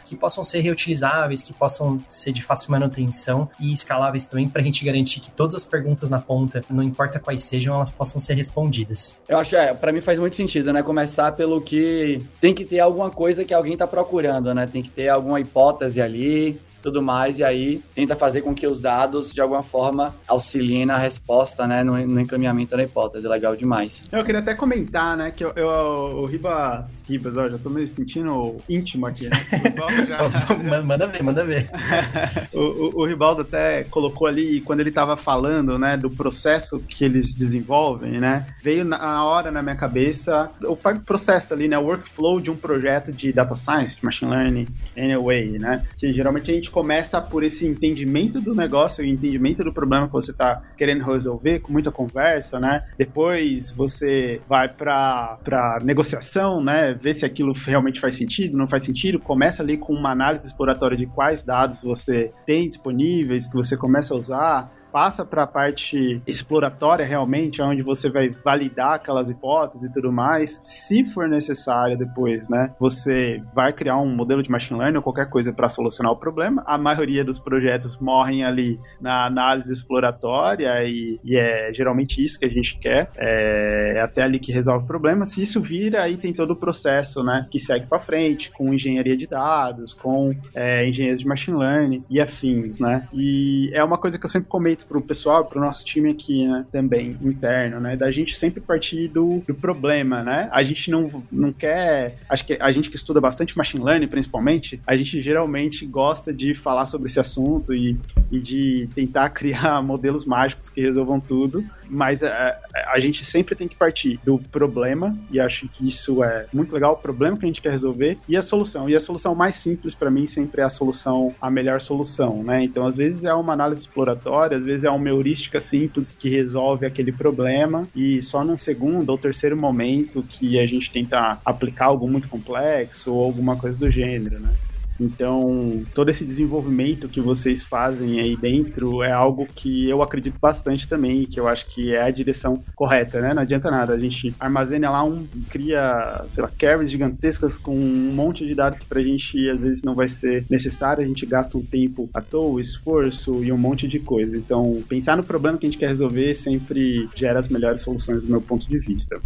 que 0.05 0.15
possam 0.15 0.43
ser 0.43 0.61
reutilizáveis, 0.61 1.41
que 1.41 1.53
possam 1.53 2.03
ser 2.09 2.31
de 2.31 2.41
fácil 2.41 2.71
manutenção 2.71 3.49
e 3.59 3.73
escaláveis 3.73 4.25
também, 4.25 4.47
para 4.47 4.61
a 4.61 4.65
gente 4.65 4.83
garantir 4.83 5.19
que 5.19 5.31
todas 5.31 5.55
as 5.55 5.63
perguntas 5.63 6.09
na 6.09 6.19
ponta, 6.19 6.63
não 6.69 6.83
importa 6.83 7.19
quais 7.19 7.43
sejam, 7.43 7.75
elas 7.75 7.91
possam 7.91 8.19
ser 8.19 8.33
respondidas. 8.33 9.17
Eu 9.27 9.37
acho, 9.37 9.55
é, 9.55 9.73
para 9.73 9.91
mim 9.91 10.01
faz 10.01 10.19
muito 10.19 10.35
sentido, 10.35 10.71
né? 10.73 10.83
Começar 10.83 11.31
pelo 11.33 11.61
que 11.61 12.21
tem 12.39 12.53
que 12.53 12.65
ter 12.65 12.79
alguma 12.79 13.09
coisa 13.09 13.43
que 13.45 13.53
alguém 13.53 13.73
está 13.73 13.87
procurando, 13.87 14.53
né? 14.53 14.67
Tem 14.67 14.81
que 14.81 14.89
ter 14.89 15.09
alguma 15.09 15.39
hipótese 15.39 16.01
ali, 16.01 16.59
tudo 16.81 17.01
mais, 17.01 17.39
e 17.39 17.43
aí 17.43 17.81
tenta 17.93 18.15
fazer 18.15 18.41
com 18.41 18.53
que 18.53 18.67
os 18.67 18.81
dados, 18.81 19.33
de 19.33 19.41
alguma 19.41 19.63
forma, 19.63 20.15
auxiliem 20.27 20.85
na 20.85 20.97
resposta, 20.97 21.67
né, 21.67 21.83
no, 21.83 21.97
no 22.05 22.19
encaminhamento 22.19 22.75
da 22.75 22.83
hipótese. 22.83 23.27
Legal 23.27 23.55
demais. 23.55 24.03
Eu 24.11 24.23
queria 24.23 24.41
até 24.41 24.53
comentar, 24.53 25.15
né, 25.17 25.31
que 25.31 25.43
eu, 25.43 25.51
eu 25.55 25.67
o 25.67 26.25
Ribas, 26.25 26.85
Ribas, 27.07 27.37
ó, 27.37 27.47
já 27.47 27.57
tô 27.57 27.69
me 27.69 27.85
sentindo 27.87 28.57
íntimo 28.67 29.05
aqui, 29.05 29.29
né? 29.29 29.37
já, 30.07 30.83
manda 30.83 31.07
ver, 31.07 31.23
manda 31.23 31.45
ver. 31.45 31.69
o, 32.53 32.59
o, 32.59 33.01
o, 33.01 33.05
Ribaldo 33.05 33.41
até 33.41 33.83
colocou 33.85 34.27
ali, 34.27 34.61
quando 34.61 34.79
ele 34.79 34.91
tava 34.91 35.15
falando, 35.17 35.77
né, 35.77 35.97
do 35.97 36.09
processo 36.09 36.79
que 36.79 37.03
eles 37.03 37.33
desenvolvem, 37.33 38.19
né, 38.19 38.45
veio 38.61 38.83
na 38.83 39.23
hora 39.23 39.51
na 39.51 39.61
minha 39.61 39.75
cabeça 39.75 40.49
o 40.63 40.75
processo 40.75 41.53
ali, 41.53 41.67
né, 41.67 41.77
o 41.77 41.83
workflow 41.83 42.39
de 42.39 42.51
um 42.51 42.55
projeto 42.55 43.11
de 43.11 43.31
data 43.31 43.55
science, 43.55 43.95
de 43.95 44.05
machine 44.05 44.31
learning, 44.31 44.67
anyway, 44.97 45.57
né, 45.59 45.85
que 45.97 46.11
geralmente 46.13 46.51
a 46.51 46.53
gente 46.53 46.68
começa 46.69 47.21
por 47.21 47.43
esse 47.43 47.67
entendimento 47.67 48.39
do 48.39 48.53
negócio 48.53 49.03
e 49.03 49.09
entendimento 49.09 49.63
do 49.63 49.73
problema 49.73 50.07
que 50.07 50.13
você 50.13 50.31
está 50.31 50.61
querendo 50.77 51.03
resolver, 51.03 51.59
com 51.59 51.71
muita 51.71 51.91
conversa, 51.91 52.59
né? 52.59 52.83
Depois 52.97 53.71
você 53.71 54.41
vai 54.47 54.69
para 54.69 55.79
negociação, 55.83 56.63
né? 56.63 56.93
Ver 56.93 57.13
se 57.13 57.25
aquilo 57.25 57.53
realmente 57.53 57.99
faz 57.99 58.15
sentido, 58.15 58.57
não 58.57 58.67
faz 58.67 58.83
sentido. 58.83 59.19
Começa 59.19 59.63
ali 59.63 59.77
com 59.77 59.93
uma 59.93 60.11
análise 60.11 60.45
exploratória 60.47 60.97
de 60.97 61.05
quais 61.05 61.43
dados 61.43 61.81
você 61.81 62.31
tem 62.45 62.69
disponíveis, 62.69 63.47
que 63.47 63.55
você 63.55 63.75
começa 63.75 64.13
a 64.13 64.17
usar 64.17 64.78
passa 64.91 65.25
para 65.25 65.43
a 65.43 65.47
parte 65.47 66.21
exploratória 66.25 67.05
realmente, 67.05 67.61
onde 67.61 67.81
você 67.81 68.09
vai 68.09 68.29
validar 68.29 68.93
aquelas 68.93 69.29
hipóteses 69.29 69.89
e 69.89 69.93
tudo 69.93 70.11
mais. 70.11 70.59
Se 70.63 71.05
for 71.05 71.27
necessário 71.27 71.97
depois, 71.97 72.47
né, 72.49 72.73
você 72.79 73.41
vai 73.53 73.73
criar 73.73 73.97
um 73.97 74.15
modelo 74.15 74.43
de 74.43 74.49
machine 74.49 74.79
learning 74.79 74.97
ou 74.97 75.03
qualquer 75.03 75.29
coisa 75.29 75.53
para 75.53 75.69
solucionar 75.69 76.11
o 76.11 76.17
problema. 76.17 76.63
A 76.65 76.77
maioria 76.77 77.23
dos 77.23 77.39
projetos 77.39 77.97
morrem 77.99 78.43
ali 78.43 78.79
na 78.99 79.25
análise 79.25 79.71
exploratória 79.71 80.83
e, 80.83 81.19
e 81.23 81.37
é 81.37 81.71
geralmente 81.73 82.23
isso 82.23 82.39
que 82.39 82.45
a 82.45 82.49
gente 82.49 82.77
quer. 82.79 83.09
É, 83.17 83.93
é 83.97 84.01
até 84.01 84.23
ali 84.23 84.39
que 84.39 84.51
resolve 84.51 84.83
o 84.83 84.87
problema. 84.87 85.25
Se 85.25 85.41
isso 85.41 85.61
vira, 85.61 86.03
aí 86.03 86.17
tem 86.17 86.33
todo 86.33 86.51
o 86.51 86.55
processo, 86.55 87.23
né, 87.23 87.47
que 87.49 87.59
segue 87.59 87.85
para 87.85 87.99
frente 87.99 88.51
com 88.51 88.73
engenharia 88.73 89.15
de 89.15 89.27
dados, 89.27 89.93
com 89.93 90.33
é, 90.53 90.87
engenheiros 90.87 91.21
de 91.21 91.27
machine 91.27 91.57
learning 91.57 92.03
e 92.09 92.19
afins, 92.19 92.79
né. 92.79 93.07
E 93.13 93.69
é 93.73 93.83
uma 93.83 93.97
coisa 93.97 94.17
que 94.17 94.25
eu 94.25 94.29
sempre 94.29 94.49
comento 94.49 94.78
para 94.85 94.99
pro 94.99 95.01
pessoal, 95.01 95.45
pro 95.45 95.59
nosso 95.59 95.83
time 95.83 96.11
aqui, 96.11 96.47
né, 96.47 96.65
também, 96.71 97.17
interno, 97.21 97.79
né, 97.79 97.95
da 97.95 98.11
gente 98.11 98.37
sempre 98.37 98.61
partir 98.61 99.07
do, 99.07 99.41
do 99.47 99.53
problema, 99.53 100.23
né? 100.23 100.49
A 100.51 100.63
gente 100.63 100.91
não, 100.91 101.23
não 101.31 101.51
quer, 101.51 102.17
acho 102.27 102.45
que 102.45 102.57
a 102.59 102.71
gente 102.71 102.89
que 102.89 102.95
estuda 102.95 103.21
bastante 103.21 103.57
machine 103.57 103.83
learning, 103.83 104.07
principalmente, 104.07 104.81
a 104.85 104.95
gente 104.95 105.21
geralmente 105.21 105.85
gosta 105.85 106.33
de 106.33 106.53
falar 106.53 106.85
sobre 106.85 107.07
esse 107.07 107.19
assunto 107.19 107.73
e, 107.73 107.97
e 108.31 108.39
de 108.39 108.89
tentar 108.93 109.29
criar 109.31 109.81
modelos 109.81 110.25
mágicos 110.25 110.69
que 110.69 110.81
resolvam 110.81 111.19
tudo, 111.19 111.63
mas 111.89 112.21
a, 112.23 112.27
é, 112.27 112.59
é, 112.75 112.93
a, 112.93 112.99
gente 112.99 113.25
sempre 113.25 113.55
tem 113.55 113.67
que 113.67 113.75
partir 113.75 114.19
do 114.23 114.37
problema, 114.37 115.17
e 115.31 115.39
acho 115.39 115.67
que 115.67 115.87
isso 115.87 116.23
é 116.23 116.45
muito 116.53 116.73
legal, 116.73 116.93
o 116.93 116.97
problema 116.97 117.35
que 117.37 117.45
a 117.45 117.47
gente 117.47 117.61
quer 117.61 117.71
resolver, 117.71 118.17
e 118.27 118.37
a 118.37 118.41
solução. 118.41 118.89
E 118.89 118.95
a 118.95 118.99
solução 118.99 119.33
mais 119.33 119.55
simples 119.55 119.95
para 119.95 120.11
mim 120.11 120.27
sempre 120.27 120.61
é 120.61 120.65
a 120.65 120.69
solução, 120.69 121.33
a 121.41 121.49
melhor 121.49 121.81
solução, 121.81 122.43
né? 122.43 122.63
Então, 122.63 122.85
às 122.85 122.97
vezes 122.97 123.23
é 123.23 123.33
uma 123.33 123.53
análise 123.53 123.81
exploratória, 123.81 124.57
às 124.57 124.65
vezes 124.69 124.83
é 124.83 124.89
uma 124.89 125.09
heurística 125.09 125.59
simples 125.59 126.15
que 126.17 126.29
resolve 126.29 126.85
aquele 126.85 127.11
problema, 127.11 127.87
e 127.95 128.21
só 128.21 128.43
num 128.43 128.57
segundo 128.57 129.09
ou 129.09 129.17
terceiro 129.17 129.57
momento 129.57 130.23
que 130.23 130.59
a 130.59 130.65
gente 130.65 130.91
tenta 130.91 131.39
aplicar 131.43 131.85
algo 131.85 132.07
muito 132.07 132.27
complexo 132.27 133.13
ou 133.13 133.23
alguma 133.23 133.55
coisa 133.55 133.77
do 133.77 133.89
gênero, 133.89 134.39
né? 134.39 134.53
Então, 134.99 135.83
todo 135.93 136.09
esse 136.09 136.25
desenvolvimento 136.25 137.07
que 137.07 137.21
vocês 137.21 137.63
fazem 137.63 138.19
aí 138.19 138.35
dentro 138.35 139.01
é 139.01 139.11
algo 139.11 139.47
que 139.55 139.89
eu 139.89 140.01
acredito 140.01 140.37
bastante 140.39 140.87
também, 140.87 141.25
que 141.25 141.39
eu 141.39 141.47
acho 141.47 141.65
que 141.67 141.93
é 141.93 142.01
a 142.01 142.11
direção 142.11 142.61
correta, 142.75 143.21
né? 143.21 143.33
Não 143.33 143.41
adianta 143.41 143.71
nada, 143.71 143.93
a 143.93 143.99
gente 143.99 144.33
armazena 144.39 144.89
lá 144.89 145.03
um, 145.03 145.25
cria, 145.49 146.23
sei 146.29 146.43
lá, 146.43 146.51
carries 146.57 146.91
gigantescas 146.91 147.57
com 147.57 147.75
um 147.75 148.11
monte 148.11 148.45
de 148.45 148.55
dados 148.55 148.79
que 148.79 148.85
pra 148.85 149.01
gente 149.01 149.49
às 149.49 149.61
vezes 149.61 149.81
não 149.83 149.95
vai 149.95 150.09
ser 150.09 150.45
necessário, 150.49 151.03
a 151.03 151.07
gente 151.07 151.25
gasta 151.25 151.57
um 151.57 151.63
tempo 151.63 152.09
à 152.13 152.21
toa, 152.21 152.61
esforço 152.61 153.43
e 153.43 153.51
um 153.51 153.57
monte 153.57 153.87
de 153.87 153.99
coisa. 153.99 154.35
Então, 154.35 154.83
pensar 154.87 155.15
no 155.15 155.23
problema 155.23 155.57
que 155.57 155.65
a 155.65 155.69
gente 155.69 155.79
quer 155.79 155.89
resolver 155.89 156.33
sempre 156.35 157.09
gera 157.15 157.39
as 157.39 157.47
melhores 157.47 157.81
soluções 157.81 158.21
do 158.21 158.29
meu 158.29 158.41
ponto 158.41 158.67
de 158.67 158.79
vista. 158.79 159.19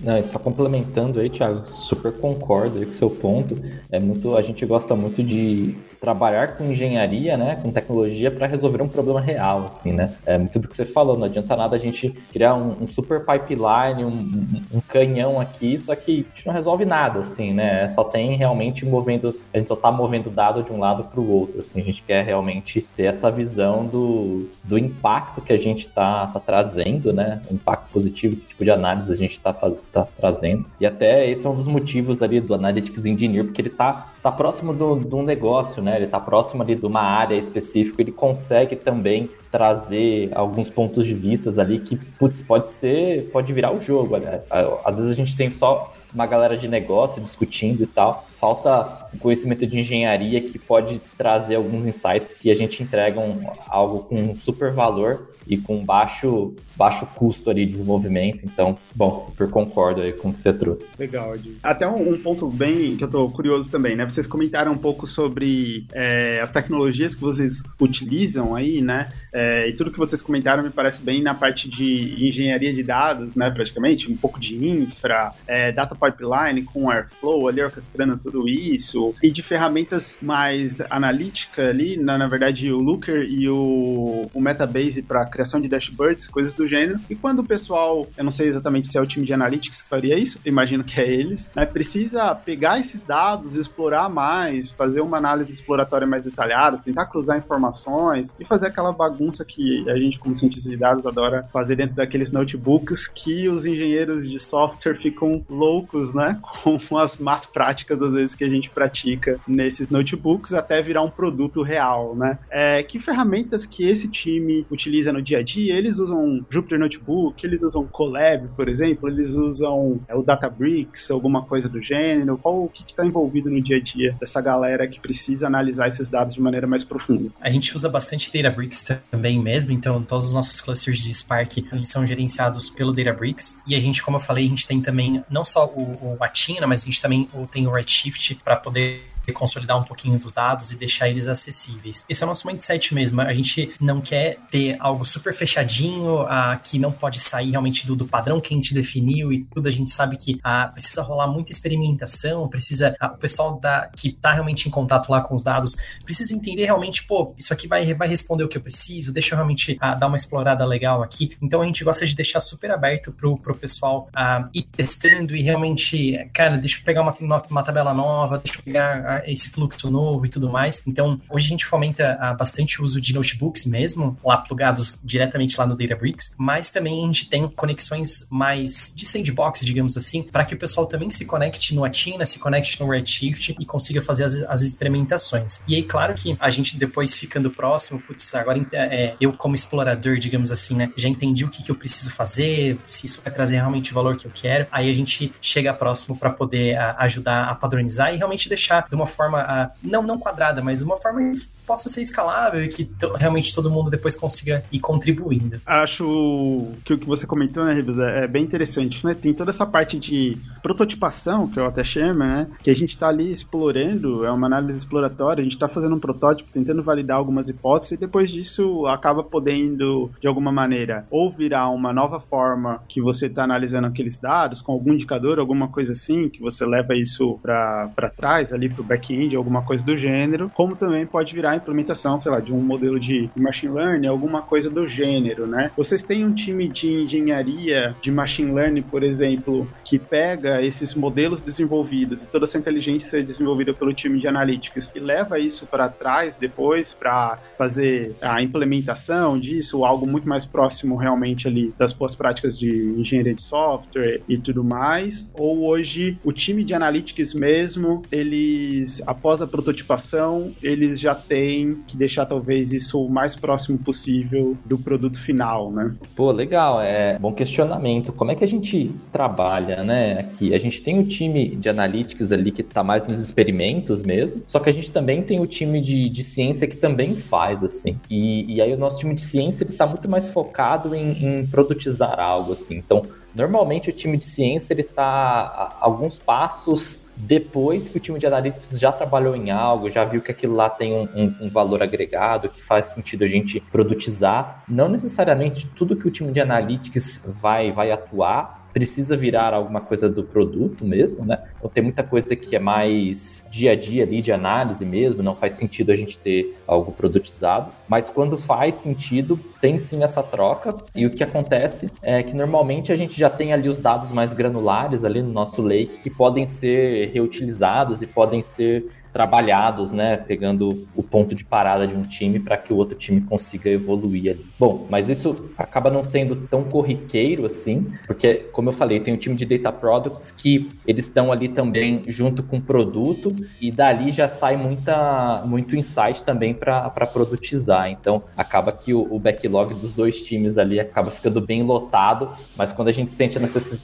Não, 0.00 0.22
só 0.24 0.38
complementando 0.38 1.20
aí, 1.20 1.28
Thiago, 1.28 1.66
super 1.76 2.12
concordo 2.12 2.78
aí 2.78 2.86
com 2.86 2.92
seu 2.92 3.10
ponto. 3.10 3.56
É 3.90 3.98
muito, 3.98 4.36
a 4.36 4.42
gente 4.42 4.64
gosta 4.66 4.94
muito 4.94 5.07
de 5.16 5.76
trabalhar 6.00 6.56
com 6.56 6.70
engenharia, 6.70 7.36
né, 7.36 7.58
com 7.62 7.70
tecnologia 7.70 8.30
para 8.30 8.46
resolver 8.46 8.82
um 8.82 8.88
problema 8.88 9.20
real, 9.20 9.66
assim, 9.66 9.92
né? 9.92 10.14
É 10.24 10.38
muito 10.38 10.58
do 10.58 10.68
que 10.68 10.74
você 10.74 10.84
falou, 10.84 11.16
não 11.16 11.24
adianta 11.24 11.56
nada 11.56 11.76
a 11.76 11.78
gente 11.78 12.10
criar 12.32 12.54
um, 12.54 12.82
um 12.82 12.86
super 12.86 13.24
pipeline, 13.24 14.04
um, 14.04 14.62
um, 14.72 14.80
canhão 14.80 15.40
aqui, 15.40 15.78
só 15.78 15.94
que 15.94 16.26
a 16.32 16.36
gente 16.36 16.46
não 16.46 16.54
resolve 16.54 16.84
nada, 16.84 17.20
assim, 17.20 17.52
né? 17.52 17.90
Só 17.90 18.04
tem 18.04 18.36
realmente 18.36 18.86
movendo, 18.86 19.34
a 19.52 19.58
gente 19.58 19.68
só 19.68 19.76
tá 19.76 19.90
movendo 19.90 20.30
dado 20.30 20.62
de 20.62 20.72
um 20.72 20.78
lado 20.78 21.08
para 21.08 21.20
o 21.20 21.30
outro, 21.30 21.58
assim, 21.60 21.80
a 21.80 21.84
gente 21.84 22.02
quer 22.02 22.22
realmente 22.22 22.80
ter 22.96 23.04
essa 23.04 23.30
visão 23.30 23.84
do, 23.84 24.48
do 24.64 24.78
impacto 24.78 25.40
que 25.40 25.52
a 25.52 25.58
gente 25.58 25.88
tá, 25.88 26.26
tá 26.28 26.40
trazendo, 26.40 27.12
né? 27.12 27.40
O 27.50 27.54
impacto 27.54 27.90
positivo, 27.92 28.36
que 28.36 28.48
tipo 28.48 28.64
de 28.64 28.70
análise 28.70 29.12
a 29.12 29.16
gente 29.16 29.38
tá, 29.40 29.52
tá 29.52 30.06
trazendo. 30.16 30.64
E 30.80 30.86
até 30.86 31.28
esse 31.28 31.46
é 31.46 31.50
um 31.50 31.56
dos 31.56 31.66
motivos 31.66 32.22
ali 32.22 32.40
do 32.40 32.54
Analytics 32.54 33.04
Engineer, 33.04 33.44
porque 33.44 33.60
ele 33.60 33.70
tá 33.70 34.12
tá 34.30 34.32
próximo 34.32 34.74
de 34.74 35.14
um 35.14 35.22
negócio, 35.22 35.82
né? 35.82 35.96
Ele 35.96 36.06
tá 36.06 36.20
próximo 36.20 36.62
ali 36.62 36.74
de 36.74 36.84
uma 36.84 37.00
área 37.00 37.34
específica, 37.34 38.02
ele 38.02 38.12
consegue 38.12 38.76
também 38.76 39.30
trazer 39.50 40.30
alguns 40.34 40.68
pontos 40.68 41.06
de 41.06 41.14
vistas 41.14 41.58
ali 41.58 41.78
que, 41.78 41.96
putz, 41.96 42.42
pode 42.42 42.68
ser, 42.68 43.30
pode 43.32 43.52
virar 43.52 43.72
o 43.72 43.80
jogo, 43.80 44.18
né? 44.18 44.40
Às 44.84 44.96
vezes 44.96 45.12
a 45.12 45.14
gente 45.14 45.34
tem 45.34 45.50
só 45.50 45.94
uma 46.12 46.26
galera 46.26 46.56
de 46.56 46.68
negócio 46.68 47.22
discutindo 47.22 47.82
e 47.82 47.86
tal. 47.86 48.27
Falta 48.38 49.08
conhecimento 49.18 49.66
de 49.66 49.80
engenharia 49.80 50.40
que 50.40 50.58
pode 50.58 51.00
trazer 51.16 51.56
alguns 51.56 51.86
insights 51.86 52.34
que 52.34 52.50
a 52.50 52.54
gente 52.54 52.82
entrega 52.82 53.18
um, 53.18 53.50
algo 53.66 54.00
com 54.04 54.36
super 54.36 54.72
valor 54.72 55.28
e 55.46 55.56
com 55.56 55.82
baixo, 55.82 56.54
baixo 56.76 57.06
custo 57.14 57.48
ali 57.48 57.64
de 57.64 57.72
desenvolvimento. 57.72 58.40
Então, 58.44 58.76
bom, 58.94 59.26
super 59.30 59.50
concordo 59.50 60.02
aí 60.02 60.12
com 60.12 60.28
o 60.28 60.34
que 60.34 60.42
você 60.42 60.52
trouxe. 60.52 60.86
Legal, 60.98 61.34
Ed. 61.34 61.56
Até 61.62 61.88
um, 61.88 62.12
um, 62.12 62.18
ponto 62.18 62.46
bem 62.48 62.96
que 62.96 63.04
eu 63.04 63.08
tô 63.08 63.28
curioso 63.30 63.70
também, 63.70 63.96
né? 63.96 64.04
Vocês 64.04 64.26
comentaram 64.26 64.72
um 64.72 64.78
pouco 64.78 65.06
sobre 65.06 65.86
é, 65.92 66.38
as 66.42 66.50
tecnologias 66.50 67.14
que 67.14 67.22
vocês 67.22 67.62
utilizam 67.80 68.54
aí, 68.54 68.82
né? 68.82 69.10
É, 69.32 69.68
e 69.68 69.72
tudo 69.72 69.90
que 69.90 69.98
vocês 69.98 70.20
comentaram 70.20 70.62
me 70.62 70.70
parece 70.70 71.00
bem 71.00 71.22
na 71.22 71.34
parte 71.34 71.68
de 71.68 72.14
engenharia 72.22 72.72
de 72.72 72.82
dados, 72.82 73.34
né? 73.34 73.50
Praticamente, 73.50 74.10
um 74.12 74.16
pouco 74.16 74.38
de 74.38 74.54
infra, 74.68 75.32
é, 75.46 75.72
data 75.72 75.94
pipeline 75.94 76.62
com 76.62 76.90
Airflow 76.90 77.48
ali 77.48 77.62
orquestrando 77.62 78.18
tudo 78.18 78.27
isso, 78.48 79.14
e 79.22 79.30
de 79.30 79.42
ferramentas 79.42 80.18
mais 80.20 80.80
analítica 80.90 81.68
ali, 81.68 81.96
na, 81.96 82.18
na 82.18 82.28
verdade, 82.28 82.70
o 82.72 82.78
Looker 82.78 83.24
e 83.28 83.48
o, 83.48 84.28
o 84.32 84.40
Metabase 84.40 85.02
para 85.02 85.26
criação 85.26 85.60
de 85.60 85.68
dashboards, 85.68 86.26
coisas 86.26 86.52
do 86.52 86.66
gênero. 86.66 86.98
E 87.08 87.14
quando 87.14 87.40
o 87.40 87.44
pessoal, 87.44 88.06
eu 88.16 88.24
não 88.24 88.30
sei 88.30 88.48
exatamente 88.48 88.88
se 88.88 88.98
é 88.98 89.00
o 89.00 89.06
time 89.06 89.24
de 89.24 89.32
analytics 89.32 89.82
que 89.82 89.88
faria 89.88 90.18
isso, 90.18 90.38
imagino 90.44 90.84
que 90.84 91.00
é 91.00 91.08
eles, 91.10 91.50
né, 91.54 91.64
precisa 91.66 92.34
pegar 92.34 92.80
esses 92.80 93.02
dados, 93.02 93.54
explorar 93.54 94.08
mais, 94.08 94.70
fazer 94.70 95.00
uma 95.00 95.16
análise 95.16 95.52
exploratória 95.52 96.06
mais 96.06 96.24
detalhada, 96.24 96.78
tentar 96.78 97.06
cruzar 97.06 97.38
informações 97.38 98.36
e 98.38 98.44
fazer 98.44 98.66
aquela 98.66 98.92
bagunça 98.92 99.44
que 99.44 99.88
a 99.88 99.96
gente, 99.96 100.18
como 100.18 100.36
cientista 100.36 100.68
de 100.70 100.76
dados, 100.76 101.06
adora 101.06 101.48
fazer 101.52 101.76
dentro 101.76 101.96
daqueles 101.96 102.32
notebooks 102.32 103.06
que 103.06 103.48
os 103.48 103.66
engenheiros 103.66 104.28
de 104.28 104.38
software 104.38 104.96
ficam 104.96 105.44
loucos, 105.48 106.12
né, 106.12 106.38
com 106.62 106.98
as 106.98 107.16
más 107.16 107.46
práticas, 107.46 108.00
às 108.00 108.14
vezes, 108.18 108.34
que 108.34 108.44
a 108.44 108.48
gente 108.48 108.70
pratica 108.70 109.38
nesses 109.46 109.88
notebooks 109.88 110.52
até 110.52 110.82
virar 110.82 111.02
um 111.02 111.10
produto 111.10 111.62
real, 111.62 112.14
né. 112.14 112.38
É, 112.50 112.82
que 112.82 112.98
ferramentas 112.98 113.66
que 113.66 113.88
esse 113.88 114.08
time 114.08 114.66
utiliza 114.70 115.12
no 115.12 115.22
dia 115.22 115.38
a 115.38 115.42
dia, 115.42 115.76
eles 115.76 115.98
usam 115.98 116.44
Jupyter 116.50 116.78
Notebook, 116.78 117.44
eles 117.44 117.62
usam 117.62 117.86
Colab, 117.86 118.48
por 118.56 118.68
exemplo, 118.68 119.08
eles 119.08 119.32
usam 119.32 120.00
é, 120.08 120.14
o 120.14 120.22
Databricks, 120.22 121.10
alguma 121.10 121.42
coisa 121.42 121.68
do 121.68 121.82
gênero. 121.82 122.38
Qual 122.38 122.64
o 122.64 122.68
que 122.68 122.82
está 122.82 123.04
envolvido 123.04 123.50
no 123.50 123.60
dia 123.62 123.76
a 123.76 123.80
dia 123.80 124.16
dessa 124.20 124.40
galera 124.40 124.86
que 124.86 125.00
precisa 125.00 125.46
analisar 125.46 125.88
esses 125.88 126.08
dados 126.08 126.34
de 126.34 126.40
maneira 126.40 126.66
mais 126.66 126.84
profunda? 126.84 127.30
A 127.40 127.50
gente 127.50 127.74
usa 127.74 127.88
bastante 127.88 128.32
Databricks 128.32 128.84
também 129.10 129.40
mesmo, 129.40 129.72
então 129.72 130.02
todos 130.02 130.26
os 130.26 130.32
nossos 130.32 130.60
clusters 130.60 131.02
de 131.02 131.12
Spark 131.14 131.58
eles 131.72 131.88
são 131.88 132.04
gerenciados 132.04 132.70
pelo 132.70 132.92
Databricks 132.92 133.58
e 133.66 133.74
a 133.74 133.80
gente, 133.80 134.02
como 134.02 134.16
eu 134.16 134.20
falei, 134.20 134.46
a 134.46 134.48
gente 134.48 134.66
tem 134.66 134.80
também 134.80 135.22
não 135.30 135.44
só 135.44 135.66
o, 135.66 136.16
o 136.18 136.24
Atina, 136.24 136.66
mas 136.66 136.82
a 136.82 136.84
gente 136.86 137.00
também 137.00 137.28
tem 137.50 137.66
o 137.66 137.70
Redshift 137.70 138.07
para 138.42 138.60
poder 138.62 139.07
consolidar 139.32 139.78
um 139.78 139.84
pouquinho 139.84 140.18
dos 140.18 140.32
dados 140.32 140.72
e 140.72 140.76
deixar 140.76 141.08
eles 141.08 141.28
acessíveis. 141.28 142.04
Esse 142.08 142.22
é 142.22 142.26
o 142.26 142.28
nosso 142.28 142.46
mindset 142.46 142.94
mesmo. 142.94 143.20
A 143.20 143.34
gente 143.34 143.72
não 143.80 144.00
quer 144.00 144.38
ter 144.50 144.76
algo 144.80 145.04
super 145.04 145.34
fechadinho, 145.34 146.20
ah, 146.22 146.58
que 146.62 146.78
não 146.78 146.92
pode 146.92 147.20
sair 147.20 147.50
realmente 147.50 147.86
do, 147.86 147.94
do, 147.96 148.06
padrão 148.06 148.40
que 148.40 148.52
a 148.52 148.56
gente 148.56 148.74
definiu 148.74 149.32
e 149.32 149.44
tudo. 149.44 149.68
A 149.68 149.72
gente 149.72 149.90
sabe 149.90 150.16
que 150.16 150.38
ah, 150.42 150.70
precisa 150.72 151.02
rolar 151.02 151.26
muita 151.26 151.52
experimentação, 151.52 152.48
precisa. 152.48 152.94
Ah, 153.00 153.12
o 153.12 153.18
pessoal 153.18 153.58
da, 153.58 153.90
que 153.94 154.08
está 154.08 154.32
realmente 154.32 154.68
em 154.68 154.70
contato 154.70 155.10
lá 155.10 155.20
com 155.20 155.34
os 155.34 155.42
dados 155.42 155.76
precisa 156.04 156.34
entender 156.34 156.64
realmente, 156.64 157.04
pô, 157.04 157.34
isso 157.38 157.52
aqui 157.52 157.66
vai, 157.66 157.94
vai 157.94 158.08
responder 158.08 158.44
o 158.44 158.48
que 158.48 158.56
eu 158.56 158.62
preciso, 158.62 159.12
deixa 159.12 159.34
eu 159.34 159.36
realmente 159.36 159.76
ah, 159.80 159.94
dar 159.94 160.06
uma 160.06 160.16
explorada 160.16 160.64
legal 160.64 161.02
aqui. 161.02 161.36
Então 161.40 161.62
a 161.62 161.66
gente 161.66 161.84
gosta 161.84 162.06
de 162.06 162.14
deixar 162.14 162.40
super 162.40 162.70
aberto 162.70 163.12
pro, 163.12 163.36
pro 163.38 163.54
pessoal 163.54 164.08
ah, 164.14 164.44
ir 164.54 164.62
testando 164.62 165.36
e 165.36 165.42
realmente, 165.42 166.28
cara, 166.32 166.56
deixa 166.56 166.78
eu 166.78 166.84
pegar 166.84 167.02
uma, 167.02 167.14
uma, 167.20 167.42
uma 167.50 167.62
tabela 167.62 167.94
nova, 167.94 168.38
deixa 168.38 168.58
eu 168.58 168.62
pegar 168.62 169.17
esse 169.26 169.50
fluxo 169.50 169.90
novo 169.90 170.26
e 170.26 170.28
tudo 170.28 170.48
mais. 170.48 170.82
Então, 170.86 171.20
hoje 171.30 171.46
a 171.46 171.48
gente 171.48 171.66
fomenta 171.66 172.16
ah, 172.20 172.34
bastante 172.34 172.80
o 172.80 172.84
uso 172.84 173.00
de 173.00 173.14
notebooks 173.14 173.64
mesmo, 173.64 174.18
lá 174.24 174.36
plugados 174.36 175.00
diretamente 175.02 175.58
lá 175.58 175.66
no 175.66 175.76
Databricks, 175.76 176.34
mas 176.36 176.70
também 176.70 177.02
a 177.02 177.06
gente 177.06 177.28
tem 177.28 177.48
conexões 177.48 178.26
mais 178.30 178.92
de 178.94 179.06
sandbox, 179.06 179.60
digamos 179.64 179.96
assim, 179.96 180.22
para 180.22 180.44
que 180.44 180.54
o 180.54 180.58
pessoal 180.58 180.86
também 180.86 181.10
se 181.10 181.24
conecte 181.24 181.74
no 181.74 181.84
Atina, 181.84 182.24
se 182.24 182.38
conecte 182.38 182.80
no 182.80 182.88
Redshift 182.88 183.56
e 183.58 183.66
consiga 183.66 184.00
fazer 184.02 184.24
as, 184.24 184.34
as 184.34 184.62
experimentações. 184.62 185.60
E 185.66 185.74
aí, 185.74 185.82
claro 185.82 186.14
que 186.14 186.36
a 186.38 186.50
gente 186.50 186.76
depois 186.76 187.14
ficando 187.14 187.50
próximo, 187.50 188.00
putz, 188.00 188.34
agora 188.34 188.64
é, 188.72 189.14
eu 189.20 189.32
como 189.32 189.54
explorador, 189.54 190.18
digamos 190.18 190.52
assim, 190.52 190.74
né, 190.74 190.90
já 190.96 191.08
entendi 191.08 191.44
o 191.44 191.48
que, 191.48 191.62
que 191.62 191.70
eu 191.70 191.74
preciso 191.74 192.10
fazer, 192.10 192.78
se 192.86 193.06
isso 193.06 193.20
vai 193.22 193.32
trazer 193.32 193.56
realmente 193.56 193.92
o 193.92 193.94
valor 193.94 194.16
que 194.16 194.26
eu 194.26 194.30
quero, 194.34 194.66
aí 194.70 194.90
a 194.90 194.92
gente 194.92 195.32
chega 195.40 195.72
próximo 195.72 196.16
para 196.16 196.30
poder 196.30 196.76
a, 196.76 196.90
ah, 196.90 197.04
ajudar 197.04 197.48
a 197.48 197.54
padronizar 197.54 198.14
e 198.14 198.16
realmente 198.16 198.48
deixar 198.48 198.86
de 198.88 198.94
uma 198.94 199.06
forma, 199.08 199.42
uh, 199.42 199.70
não, 199.82 200.02
não 200.02 200.18
quadrada, 200.18 200.62
mas 200.62 200.82
uma 200.82 200.96
forma 200.96 201.32
que 201.32 201.46
possa 201.66 201.88
ser 201.88 202.00
escalável 202.00 202.64
e 202.64 202.68
que 202.68 202.90
realmente 203.18 203.54
todo 203.54 203.70
mundo 203.70 203.90
depois 203.90 204.14
consiga 204.14 204.64
ir 204.72 204.80
contribuindo. 204.80 205.60
Acho 205.66 206.68
que 206.84 206.94
o 206.94 206.98
que 206.98 207.06
você 207.06 207.26
comentou, 207.26 207.64
né, 207.64 207.74
Ribas, 207.74 207.98
é 207.98 208.26
bem 208.26 208.44
interessante, 208.44 209.04
né? 209.04 209.14
Tem 209.14 209.34
toda 209.34 209.50
essa 209.50 209.66
parte 209.66 209.98
de 209.98 210.38
prototipação, 210.62 211.48
que 211.48 211.58
eu 211.58 211.66
até 211.66 211.84
chamo, 211.84 212.20
né? 212.20 212.48
Que 212.62 212.70
a 212.70 212.74
gente 212.74 212.90
está 212.90 213.08
ali 213.08 213.30
explorando, 213.30 214.24
é 214.24 214.30
uma 214.30 214.46
análise 214.46 214.78
exploratória, 214.78 215.40
a 215.40 215.44
gente 215.44 215.54
está 215.54 215.68
fazendo 215.68 215.94
um 215.94 216.00
protótipo, 216.00 216.50
tentando 216.52 216.82
validar 216.82 217.16
algumas 217.16 217.48
hipóteses, 217.48 217.92
e 217.92 217.96
depois 217.96 218.30
disso 218.30 218.86
acaba 218.86 219.22
podendo, 219.22 220.10
de 220.20 220.26
alguma 220.26 220.50
maneira, 220.50 221.06
ou 221.10 221.30
virar 221.30 221.68
uma 221.68 221.92
nova 221.92 222.20
forma 222.20 222.82
que 222.88 223.00
você 223.00 223.26
está 223.26 223.44
analisando 223.44 223.86
aqueles 223.86 224.18
dados, 224.18 224.62
com 224.62 224.72
algum 224.72 224.92
indicador, 224.92 225.38
alguma 225.38 225.68
coisa 225.68 225.92
assim, 225.92 226.28
que 226.28 226.40
você 226.40 226.64
leva 226.64 226.94
isso 226.94 227.38
para 227.42 228.08
trás, 228.16 228.52
ali 228.52 228.68
para 228.68 228.82
o 228.82 228.84
back-end, 228.98 229.36
alguma 229.36 229.62
coisa 229.62 229.84
do 229.84 229.96
gênero, 229.96 230.50
como 230.54 230.74
também 230.74 231.06
pode 231.06 231.34
virar 231.34 231.52
a 231.52 231.56
implementação, 231.56 232.18
sei 232.18 232.32
lá, 232.32 232.40
de 232.40 232.52
um 232.52 232.60
modelo 232.60 232.98
de 232.98 233.30
machine 233.36 233.72
learning, 233.72 234.06
alguma 234.06 234.42
coisa 234.42 234.68
do 234.68 234.86
gênero, 234.86 235.46
né? 235.46 235.70
Vocês 235.76 236.02
têm 236.02 236.24
um 236.24 236.32
time 236.32 236.68
de 236.68 236.90
engenharia 236.90 237.96
de 238.02 238.10
machine 238.10 238.52
learning, 238.52 238.82
por 238.82 239.02
exemplo, 239.02 239.68
que 239.84 239.98
pega 239.98 240.62
esses 240.62 240.94
modelos 240.94 241.40
desenvolvidos 241.40 242.24
e 242.24 242.28
toda 242.28 242.44
essa 242.44 242.58
inteligência 242.58 243.22
desenvolvida 243.22 243.72
pelo 243.72 243.92
time 243.92 244.18
de 244.18 244.26
analytics 244.26 244.90
e 244.94 244.98
leva 244.98 245.38
isso 245.38 245.66
para 245.66 245.88
trás 245.88 246.34
depois 246.34 246.92
para 246.92 247.38
fazer 247.56 248.14
a 248.20 248.42
implementação 248.42 249.38
disso, 249.38 249.84
algo 249.84 250.06
muito 250.06 250.28
mais 250.28 250.44
próximo 250.44 250.96
realmente 250.96 251.46
ali 251.46 251.72
das 251.78 251.92
boas 251.92 252.14
práticas 252.14 252.58
de 252.58 252.68
engenharia 252.68 253.34
de 253.34 253.42
software 253.42 254.20
e 254.28 254.36
tudo 254.36 254.64
mais, 254.64 255.30
ou 255.34 255.66
hoje 255.66 256.18
o 256.24 256.32
time 256.32 256.64
de 256.64 256.74
analytics 256.74 257.34
mesmo, 257.34 258.02
ele 258.10 258.77
eles, 258.78 259.02
após 259.06 259.42
a 259.42 259.46
prototipação, 259.46 260.52
eles 260.62 261.00
já 261.00 261.14
têm 261.14 261.78
que 261.86 261.96
deixar 261.96 262.24
talvez 262.26 262.72
isso 262.72 263.02
o 263.02 263.10
mais 263.10 263.34
próximo 263.34 263.78
possível 263.78 264.56
do 264.64 264.78
produto 264.78 265.18
final, 265.18 265.70
né? 265.70 265.94
Pô, 266.14 266.30
legal, 266.30 266.80
é 266.80 267.18
bom 267.18 267.32
questionamento. 267.32 268.12
Como 268.12 268.30
é 268.30 268.34
que 268.34 268.44
a 268.44 268.48
gente 268.48 268.90
trabalha, 269.12 269.82
né? 269.84 270.20
Aqui 270.20 270.54
a 270.54 270.58
gente 270.58 270.80
tem 270.82 270.98
o 270.98 271.04
time 271.04 271.48
de 271.48 271.68
analytics 271.68 272.32
ali 272.32 272.50
que 272.50 272.62
está 272.62 272.82
mais 272.82 273.06
nos 273.06 273.20
experimentos 273.20 274.02
mesmo, 274.02 274.42
só 274.46 274.58
que 274.60 274.70
a 274.70 274.72
gente 274.72 274.90
também 274.90 275.22
tem 275.22 275.40
o 275.40 275.46
time 275.46 275.80
de, 275.80 276.08
de 276.08 276.24
ciência 276.24 276.66
que 276.66 276.76
também 276.76 277.16
faz 277.16 277.62
assim. 277.64 277.98
E, 278.08 278.54
e 278.54 278.62
aí 278.62 278.72
o 278.72 278.78
nosso 278.78 278.98
time 278.98 279.14
de 279.14 279.22
ciência 279.22 279.64
ele 279.64 279.72
está 279.72 279.86
muito 279.86 280.08
mais 280.08 280.28
focado 280.28 280.94
em, 280.94 281.40
em 281.40 281.46
produtizar 281.46 282.18
algo 282.18 282.52
assim. 282.52 282.76
Então 282.76 283.02
Normalmente 283.34 283.90
o 283.90 283.92
time 283.92 284.16
de 284.16 284.24
ciência 284.24 284.72
ele 284.72 284.80
está 284.80 285.76
alguns 285.80 286.18
passos 286.18 287.02
depois 287.18 287.88
que 287.88 287.96
o 287.96 288.00
time 288.00 288.18
de 288.18 288.26
analytics 288.26 288.78
já 288.78 288.92
trabalhou 288.92 289.34
em 289.34 289.50
algo, 289.50 289.90
já 289.90 290.04
viu 290.04 290.20
que 290.20 290.30
aquilo 290.30 290.54
lá 290.54 290.70
tem 290.70 290.94
um, 290.94 291.02
um, 291.02 291.34
um, 291.42 291.48
valor 291.48 291.82
agregado, 291.82 292.48
que 292.48 292.62
faz 292.62 292.86
sentido 292.88 293.24
a 293.24 293.26
gente 293.26 293.60
produtizar. 293.60 294.62
Não 294.68 294.88
necessariamente 294.88 295.66
tudo 295.66 295.96
que 295.96 296.06
o 296.06 296.10
time 296.10 296.32
de 296.32 296.40
analytics 296.40 297.24
vai, 297.26 297.72
vai 297.72 297.90
atuar 297.90 298.58
precisa 298.72 299.16
virar 299.16 299.54
alguma 299.54 299.80
coisa 299.80 300.08
do 300.08 300.22
produto 300.22 300.84
mesmo, 300.84 301.24
né? 301.24 301.42
Então 301.56 301.70
tem 301.70 301.82
muita 301.82 302.02
coisa 302.02 302.36
que 302.36 302.54
é 302.54 302.58
mais 302.58 303.46
dia 303.50 303.72
a 303.72 303.74
dia 303.74 304.04
ali 304.04 304.20
de 304.22 304.30
análise 304.30 304.84
mesmo, 304.84 305.22
não 305.22 305.34
faz 305.34 305.54
sentido 305.54 305.90
a 305.90 305.96
gente 305.96 306.18
ter 306.18 306.56
algo 306.68 306.92
produtizado, 306.92 307.72
mas 307.88 308.10
quando 308.10 308.36
faz 308.36 308.74
sentido, 308.74 309.40
tem 309.60 309.78
sim 309.78 310.04
essa 310.04 310.22
troca 310.22 310.74
e 310.94 311.06
o 311.06 311.10
que 311.10 311.24
acontece 311.24 311.90
é 312.02 312.22
que 312.22 312.34
normalmente 312.34 312.92
a 312.92 312.96
gente 312.96 313.18
já 313.18 313.30
tem 313.30 313.54
ali 313.54 313.68
os 313.68 313.78
dados 313.78 314.12
mais 314.12 314.34
granulares 314.34 315.02
ali 315.02 315.22
no 315.22 315.32
nosso 315.32 315.62
lake 315.62 315.98
que 316.02 316.10
podem 316.10 316.46
ser 316.46 317.10
reutilizados 317.12 318.02
e 318.02 318.06
podem 318.06 318.42
ser 318.42 318.86
trabalhados, 319.12 319.92
né, 319.92 320.16
pegando 320.16 320.86
o 320.94 321.02
ponto 321.02 321.34
de 321.34 321.44
parada 321.44 321.86
de 321.86 321.94
um 321.96 322.02
time 322.02 322.38
para 322.38 322.56
que 322.56 322.72
o 322.72 322.76
outro 322.76 322.96
time 322.96 323.20
consiga 323.20 323.70
evoluir 323.70 324.32
ali. 324.32 324.46
Bom, 324.58 324.86
mas 324.88 325.08
isso 325.08 325.50
acaba 325.56 325.90
não 325.90 326.04
sendo 326.04 326.36
tão 326.36 326.64
corriqueiro 326.64 327.46
assim, 327.46 327.92
porque 328.06 328.46
como 328.52 328.68
eu 328.68 328.72
falei, 328.72 329.00
tem 329.00 329.14
um 329.14 329.16
time 329.16 329.34
de 329.34 329.44
data 329.44 329.72
products 329.72 330.30
que 330.30 330.70
eles 330.86 331.06
estão 331.06 331.32
ali 331.32 331.48
também 331.48 332.02
junto 332.06 332.42
com 332.42 332.58
o 332.58 332.62
produto 332.62 333.34
e 333.60 333.70
dali 333.70 334.10
já 334.10 334.28
sai 334.28 334.56
muita 334.56 335.42
muito 335.44 335.74
insight 335.74 336.22
também 336.22 336.54
para 336.58 337.06
produtizar. 337.06 337.90
Então, 337.90 338.22
acaba 338.36 338.72
que 338.72 338.92
o, 338.92 339.06
o, 339.10 339.18
backlog 339.18 339.74
dos 339.74 339.94
dois 339.94 340.20
times 340.22 340.58
ali 340.58 340.80
acaba 340.80 341.10
ficando 341.10 341.40
bem 341.40 341.62
lotado, 341.62 342.30
mas 342.56 342.72
quando 342.72 342.88
a 342.88 342.92
gente 342.92 343.12
sente 343.12 343.38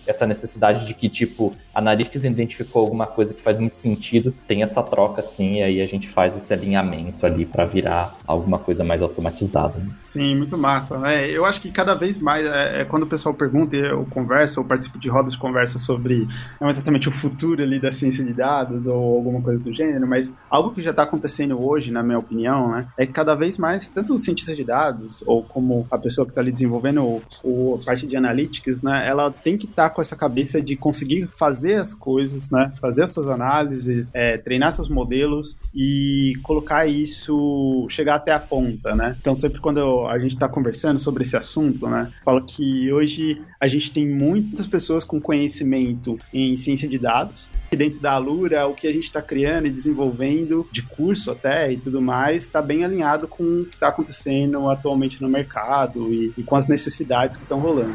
essa 0.07 0.27
necessidade 0.27 0.87
de 0.87 0.95
que 0.95 1.09
tipo 1.09 1.55
a 1.75 1.79
Analytics 1.85 2.25
identificou 2.25 2.83
alguma 2.83 3.07
coisa 3.07 3.35
que 3.35 3.43
faz 3.43 3.59
muito 3.59 3.77
sentido, 3.77 4.35
tem 4.49 4.63
essa 4.63 4.83
troca 4.83 5.21
assim, 5.21 5.59
e 5.59 5.63
aí 5.63 5.81
a 5.83 5.87
gente 5.87 6.09
faz 6.09 6.37
esse 6.37 6.53
alinhamento 6.53 7.27
ali 7.27 7.45
para 7.45 7.65
virar 7.65 8.17
alguma 8.27 8.59
coisa 8.59 8.83
mais 8.83 9.03
automatizada. 9.03 9.79
Né? 9.79 9.93
Sim, 9.97 10.37
muito 10.37 10.57
massa, 10.57 10.99
né? 10.99 11.31
Eu 11.31 11.45
acho 11.45 11.61
que 11.61 11.71
cada 11.71 11.95
vez 11.95 12.19
mais, 12.19 12.47
é, 12.47 12.81
é, 12.81 12.85
quando 12.85 13.03
o 13.03 13.07
pessoal 13.07 13.35
pergunta, 13.35 13.77
eu 13.77 14.07
converso, 14.11 14.61
ou 14.61 14.67
participo 14.67 14.99
de 14.99 15.09
rodas 15.09 15.35
de 15.35 15.39
conversa 15.39 15.79
sobre 15.79 16.27
não 16.61 16.69
exatamente 16.69 17.09
o 17.09 17.13
futuro 17.13 17.63
ali 17.63 17.79
da 17.79 17.93
ciência 17.93 18.25
de 18.25 18.33
dados 18.33 18.87
ou 18.87 19.17
alguma 19.17 19.41
coisa 19.41 19.59
do 19.59 19.73
gênero, 19.73 20.07
mas 20.07 20.33
algo 20.49 20.71
que 20.71 20.83
já 20.83 20.91
está 20.91 21.03
acontecendo 21.03 21.63
hoje, 21.63 21.91
na 21.91 22.03
minha 22.03 22.19
opinião, 22.19 22.64
né, 22.69 22.89
é 22.99 23.07
que 23.07 23.13
cada 23.13 23.35
vez 23.35 23.59
mais, 23.59 23.89
tanto 23.89 24.15
o 24.15 24.19
cientista 24.19 24.55
de 24.55 24.65
dados, 24.65 25.23
ou 25.27 25.43
como 25.43 25.87
a 25.91 25.99
pessoa 25.99 26.25
que 26.25 26.31
está 26.31 26.41
ali 26.41 26.53
desenvolvendo 26.53 27.03
o, 27.03 27.23
o, 27.43 27.79
a 27.81 27.85
parte 27.85 28.07
de 28.07 28.17
analytics, 28.17 28.83
né, 28.83 29.07
ela 29.07 29.31
tem 29.31 29.57
que 29.57 29.67
estar 29.67 29.89
tá 29.89 29.95
com 29.95 30.01
essa 30.01 30.17
cabeça 30.17 30.61
de 30.61 30.77
conseguir 30.77 31.29
fazer 31.37 31.75
as 31.75 31.95
coisas, 31.95 32.51
né, 32.51 32.73
fazer 32.81 33.03
as 33.03 33.13
suas 33.13 33.29
análises, 33.29 34.07
é, 34.13 34.39
treinar 34.39 34.73
seus 34.73 34.89
modelos 34.89 35.57
e 35.75 36.35
colocar 36.43 36.87
isso, 36.87 37.87
chegar 37.91 38.17
até 38.17 38.33
a 38.33 38.41
ponta, 38.41 38.95
né? 38.95 39.17
Então, 39.21 39.35
sempre 39.37 39.61
quando 39.61 40.07
a 40.07 40.19
gente 40.19 40.35
está 40.35 40.49
conversando 40.49 40.99
sobre 41.01 41.23
esse 41.23 41.37
assunto, 41.37 41.89
né, 41.89 42.11
falo 42.25 42.43
que 42.45 42.93
hoje 42.93 43.41
a 43.61 43.69
gente 43.69 43.91
tem 43.91 44.07
muitas 44.07 44.67
pessoas 44.67 45.05
com 45.05 45.21
conhecimento 45.21 46.19
em 46.33 46.57
ciência 46.57 46.89
de 46.89 46.99
dados, 46.99 47.49
dentro 47.77 48.01
da 48.01 48.13
Alura, 48.13 48.67
o 48.67 48.75
que 48.75 48.87
a 48.87 48.93
gente 48.93 49.05
está 49.05 49.23
criando 49.23 49.67
e 49.67 49.71
desenvolvendo, 49.71 50.67
de 50.71 50.83
curso 50.83 51.31
até 51.31 51.73
e 51.73 51.77
tudo 51.77 52.01
mais, 52.01 52.45
está 52.45 52.61
bem 52.61 52.85
alinhado 52.85 53.27
com 53.29 53.43
o 53.43 53.65
que 53.65 53.75
está 53.75 53.89
acontecendo 53.89 54.69
atualmente 54.69 55.21
no 55.23 55.29
mercado 55.29 56.13
e, 56.13 56.33
e 56.37 56.43
com 56.43 56.57
as 56.57 56.67
necessidades 56.67 57.37
que 57.37 57.43
estão 57.43 57.61
rolando. 57.61 57.95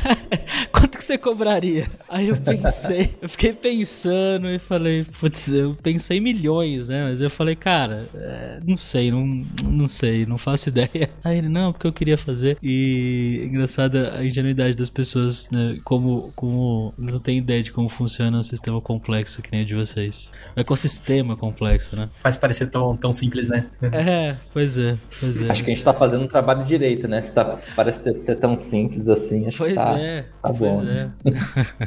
quanto 0.72 0.96
que 0.96 1.04
você 1.04 1.18
cobraria? 1.18 1.86
Aí 2.08 2.28
eu 2.28 2.36
pensei, 2.38 3.14
eu 3.20 3.28
fiquei 3.28 3.52
pensando 3.52 4.48
e 4.48 4.58
falei, 4.58 5.04
putz, 5.20 5.52
eu 5.52 5.76
pensei 5.82 6.20
milhões, 6.20 6.88
né? 6.88 7.04
Mas 7.04 7.20
eu 7.20 7.28
falei, 7.28 7.54
cara, 7.54 8.08
é, 8.14 8.60
não 8.66 8.78
sei, 8.78 9.10
não, 9.10 9.26
não 9.64 9.86
sei, 9.86 10.24
não 10.24 10.38
faço 10.38 10.70
ideia. 10.70 11.10
Aí 11.22 11.36
ele, 11.36 11.50
não, 11.50 11.70
porque 11.70 11.86
eu 11.86 11.92
queria 11.92 12.16
fazer. 12.16 12.56
E 12.62 13.42
engraçada 13.44 14.16
a 14.16 14.24
ingenuidade 14.24 14.74
das 14.74 14.88
pessoas, 14.88 15.50
né? 15.50 15.78
Como, 15.84 16.32
como 16.34 16.94
eles 16.98 17.12
não 17.12 17.20
têm 17.20 17.36
ideia 17.36 17.62
de 17.62 17.72
como 17.72 17.90
funciona 17.90 18.38
um 18.38 18.42
sistema 18.42 18.80
complexo 18.80 19.42
que 19.42 19.52
nem 19.52 19.64
o 19.64 19.66
de 19.66 19.74
vocês. 19.74 20.30
Um 20.56 20.60
ecossistema 20.62 21.36
complexo, 21.36 21.94
né? 21.94 22.08
Faz 22.22 22.36
parecer 22.36 22.70
tão, 22.70 22.96
tão 22.96 23.12
simples, 23.12 23.48
né? 23.48 23.66
É, 23.82 24.36
pois 24.52 24.78
é, 24.78 24.96
pois 25.18 25.40
é. 25.40 25.50
Acho 25.50 25.64
que 25.64 25.70
a 25.70 25.74
gente 25.74 25.84
tá 25.84 25.92
fazendo 25.92 26.24
um 26.24 26.28
trabalho 26.28 26.64
direito, 26.64 27.08
né? 27.08 27.20
Se 27.20 27.32
tá, 27.32 27.58
parece 27.74 28.14
ser 28.14 28.38
tão 28.38 28.56
simples 28.56 29.08
assim. 29.08 29.48
pois 29.58 29.74
tá, 29.74 29.98
é, 29.98 30.22
tá 30.22 30.52
pois 30.52 30.58
bom. 30.58 30.82
né? 30.82 31.10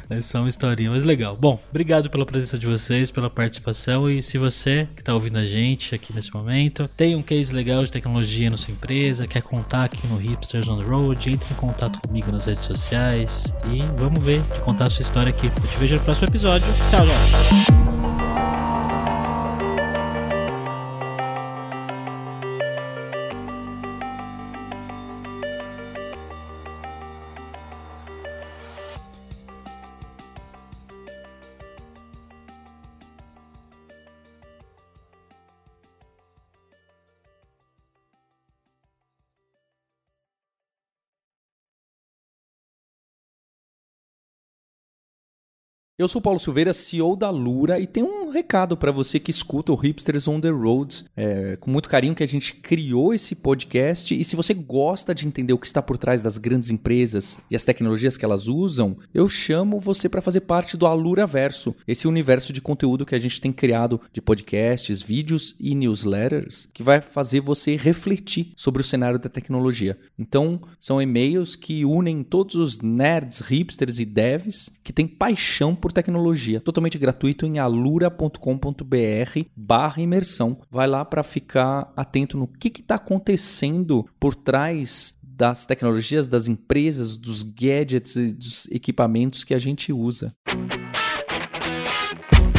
é 0.10 0.22
só 0.22 0.40
uma 0.40 0.50
historinha, 0.50 0.92
mas 0.92 1.04
legal. 1.04 1.38
Bom, 1.38 1.60
obrigado 1.70 2.10
pela 2.10 2.26
presença 2.26 2.60
de 2.60 2.68
vocês, 2.68 3.10
pela 3.10 3.30
participação. 3.30 4.10
E 4.10 4.22
se 4.22 4.38
você 4.38 4.88
que 4.96 5.02
está 5.02 5.14
ouvindo 5.14 5.38
a 5.40 5.46
gente 5.46 5.96
aqui 5.96 6.14
nesse 6.14 6.34
momento 6.34 6.90
tem 6.98 7.16
um 7.16 7.24
case 7.24 7.54
legal 7.54 7.84
de 7.84 7.92
tecnologia 7.92 8.50
na 8.50 8.58
sua 8.58 8.74
empresa, 8.74 9.26
quer 9.26 9.42
contar 9.42 9.86
aqui 9.86 10.06
no 10.06 10.18
Hipsters 10.18 10.68
on 10.68 10.80
the 10.80 10.86
Road, 10.86 11.30
entre 11.30 11.54
em 11.54 11.58
contato 11.58 12.00
comigo 12.06 12.32
nas 12.32 12.46
redes 12.46 12.66
sociais 12.66 13.54
e 13.72 13.82
vamos 13.98 14.22
ver, 14.22 14.44
contar 14.66 14.88
a 14.88 14.90
sua 14.90 15.04
história 15.04 15.30
aqui. 15.30 15.48
Eu 15.48 15.68
te 15.70 15.78
vejo 15.78 15.96
no 15.96 16.02
próximo 16.02 16.28
episódio. 16.28 16.68
Tchau, 16.92 17.06
tchau. 17.06 17.95
Eu 45.98 46.10
sou 46.10 46.22
Paulo 46.22 46.42
Silveira, 46.42 46.74
CEO 46.74 47.16
da 47.16 47.30
Lura, 47.30 47.80
e 47.80 47.88
tem 47.88 48.04
um 48.04 48.30
recado 48.30 48.76
para 48.76 48.92
você 48.92 49.18
que 49.18 49.32
escuta 49.32 49.72
o 49.72 49.76
Hipsters 49.76 50.28
on 50.28 50.42
the 50.42 50.50
Road. 50.50 51.06
É, 51.16 51.56
com 51.56 51.72
muito 51.72 51.88
carinho 51.88 52.14
que 52.14 52.22
a 52.22 52.28
gente 52.28 52.54
criou 52.56 53.14
esse 53.14 53.34
podcast. 53.34 54.14
E 54.14 54.22
se 54.26 54.36
você 54.36 54.54
gosta 54.54 55.16
de 55.16 55.26
entender 55.26 55.54
o 55.54 55.58
que 55.58 55.66
está 55.66 55.82
por 55.82 55.98
trás 55.98 56.22
das 56.22 56.38
grandes 56.38 56.70
empresas 56.70 57.40
e 57.50 57.56
as 57.56 57.64
tecnologias 57.64 58.18
que 58.18 58.26
elas 58.26 58.46
usam, 58.50 58.98
eu 59.14 59.30
chamo 59.30 59.80
você 59.80 60.10
para 60.10 60.22
fazer 60.22 60.42
parte 60.42 60.76
do 60.76 60.86
Alura 60.86 61.26
Verso, 61.26 61.74
esse 61.88 62.10
universo 62.10 62.52
de 62.52 62.60
conteúdo 62.60 63.06
que 63.06 63.16
a 63.16 63.20
gente 63.20 63.40
tem 63.40 63.54
criado 63.54 64.02
de 64.12 64.22
podcasts, 64.22 65.02
vídeos 65.02 65.56
e 65.58 65.74
newsletters, 65.74 66.68
que 66.74 66.84
vai 66.84 67.00
fazer 67.00 67.40
você 67.40 67.78
refletir 67.78 68.52
sobre 68.58 68.82
o 68.82 68.86
cenário 68.86 69.18
da 69.18 69.30
tecnologia. 69.30 69.98
Então, 70.20 70.60
são 70.78 71.02
e-mails 71.02 71.56
que 71.56 71.86
unem 71.86 72.22
todos 72.22 72.56
os 72.56 72.82
nerds, 72.82 73.40
hipsters 73.40 74.02
e 74.02 74.06
devs 74.06 74.70
que 74.84 74.92
têm 74.92 75.08
paixão 75.08 75.74
por 75.86 75.92
tecnologia, 75.92 76.60
totalmente 76.60 76.98
gratuito 76.98 77.46
em 77.46 77.60
alura.com.br 77.60 78.40
barra 79.56 80.02
imersão. 80.02 80.58
Vai 80.72 80.88
lá 80.88 81.06
para 81.06 81.22
ficar 81.22 81.94
atento 81.96 82.40
no 82.40 82.48
que 82.48 82.70
está 82.70 82.96
acontecendo 82.96 84.04
por 84.20 84.34
trás 84.34 85.16
das 85.22 85.68
tecnologias, 85.68 86.28
das 86.28 86.48
empresas, 86.48 87.20
dos 87.20 87.44
gadgets 87.44 88.16
e 88.16 88.34
dos 88.34 88.66
equipamentos 88.72 89.44
que 89.44 89.54
a 89.54 89.60
gente 89.60 89.94
usa. 89.94 90.34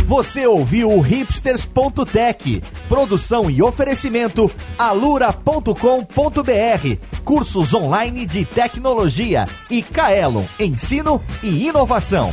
Você 0.06 0.46
ouviu 0.46 0.92
o 0.92 1.00
hipsters.tech, 1.00 2.62
produção 2.88 3.50
e 3.50 3.60
oferecimento 3.60 4.48
alura.com.br, 4.78 5.74
cursos 7.24 7.74
online 7.74 8.24
de 8.24 8.44
tecnologia 8.44 9.48
e 9.68 9.82
Kaelon, 9.82 10.44
ensino 10.60 11.20
e 11.42 11.66
inovação. 11.66 12.32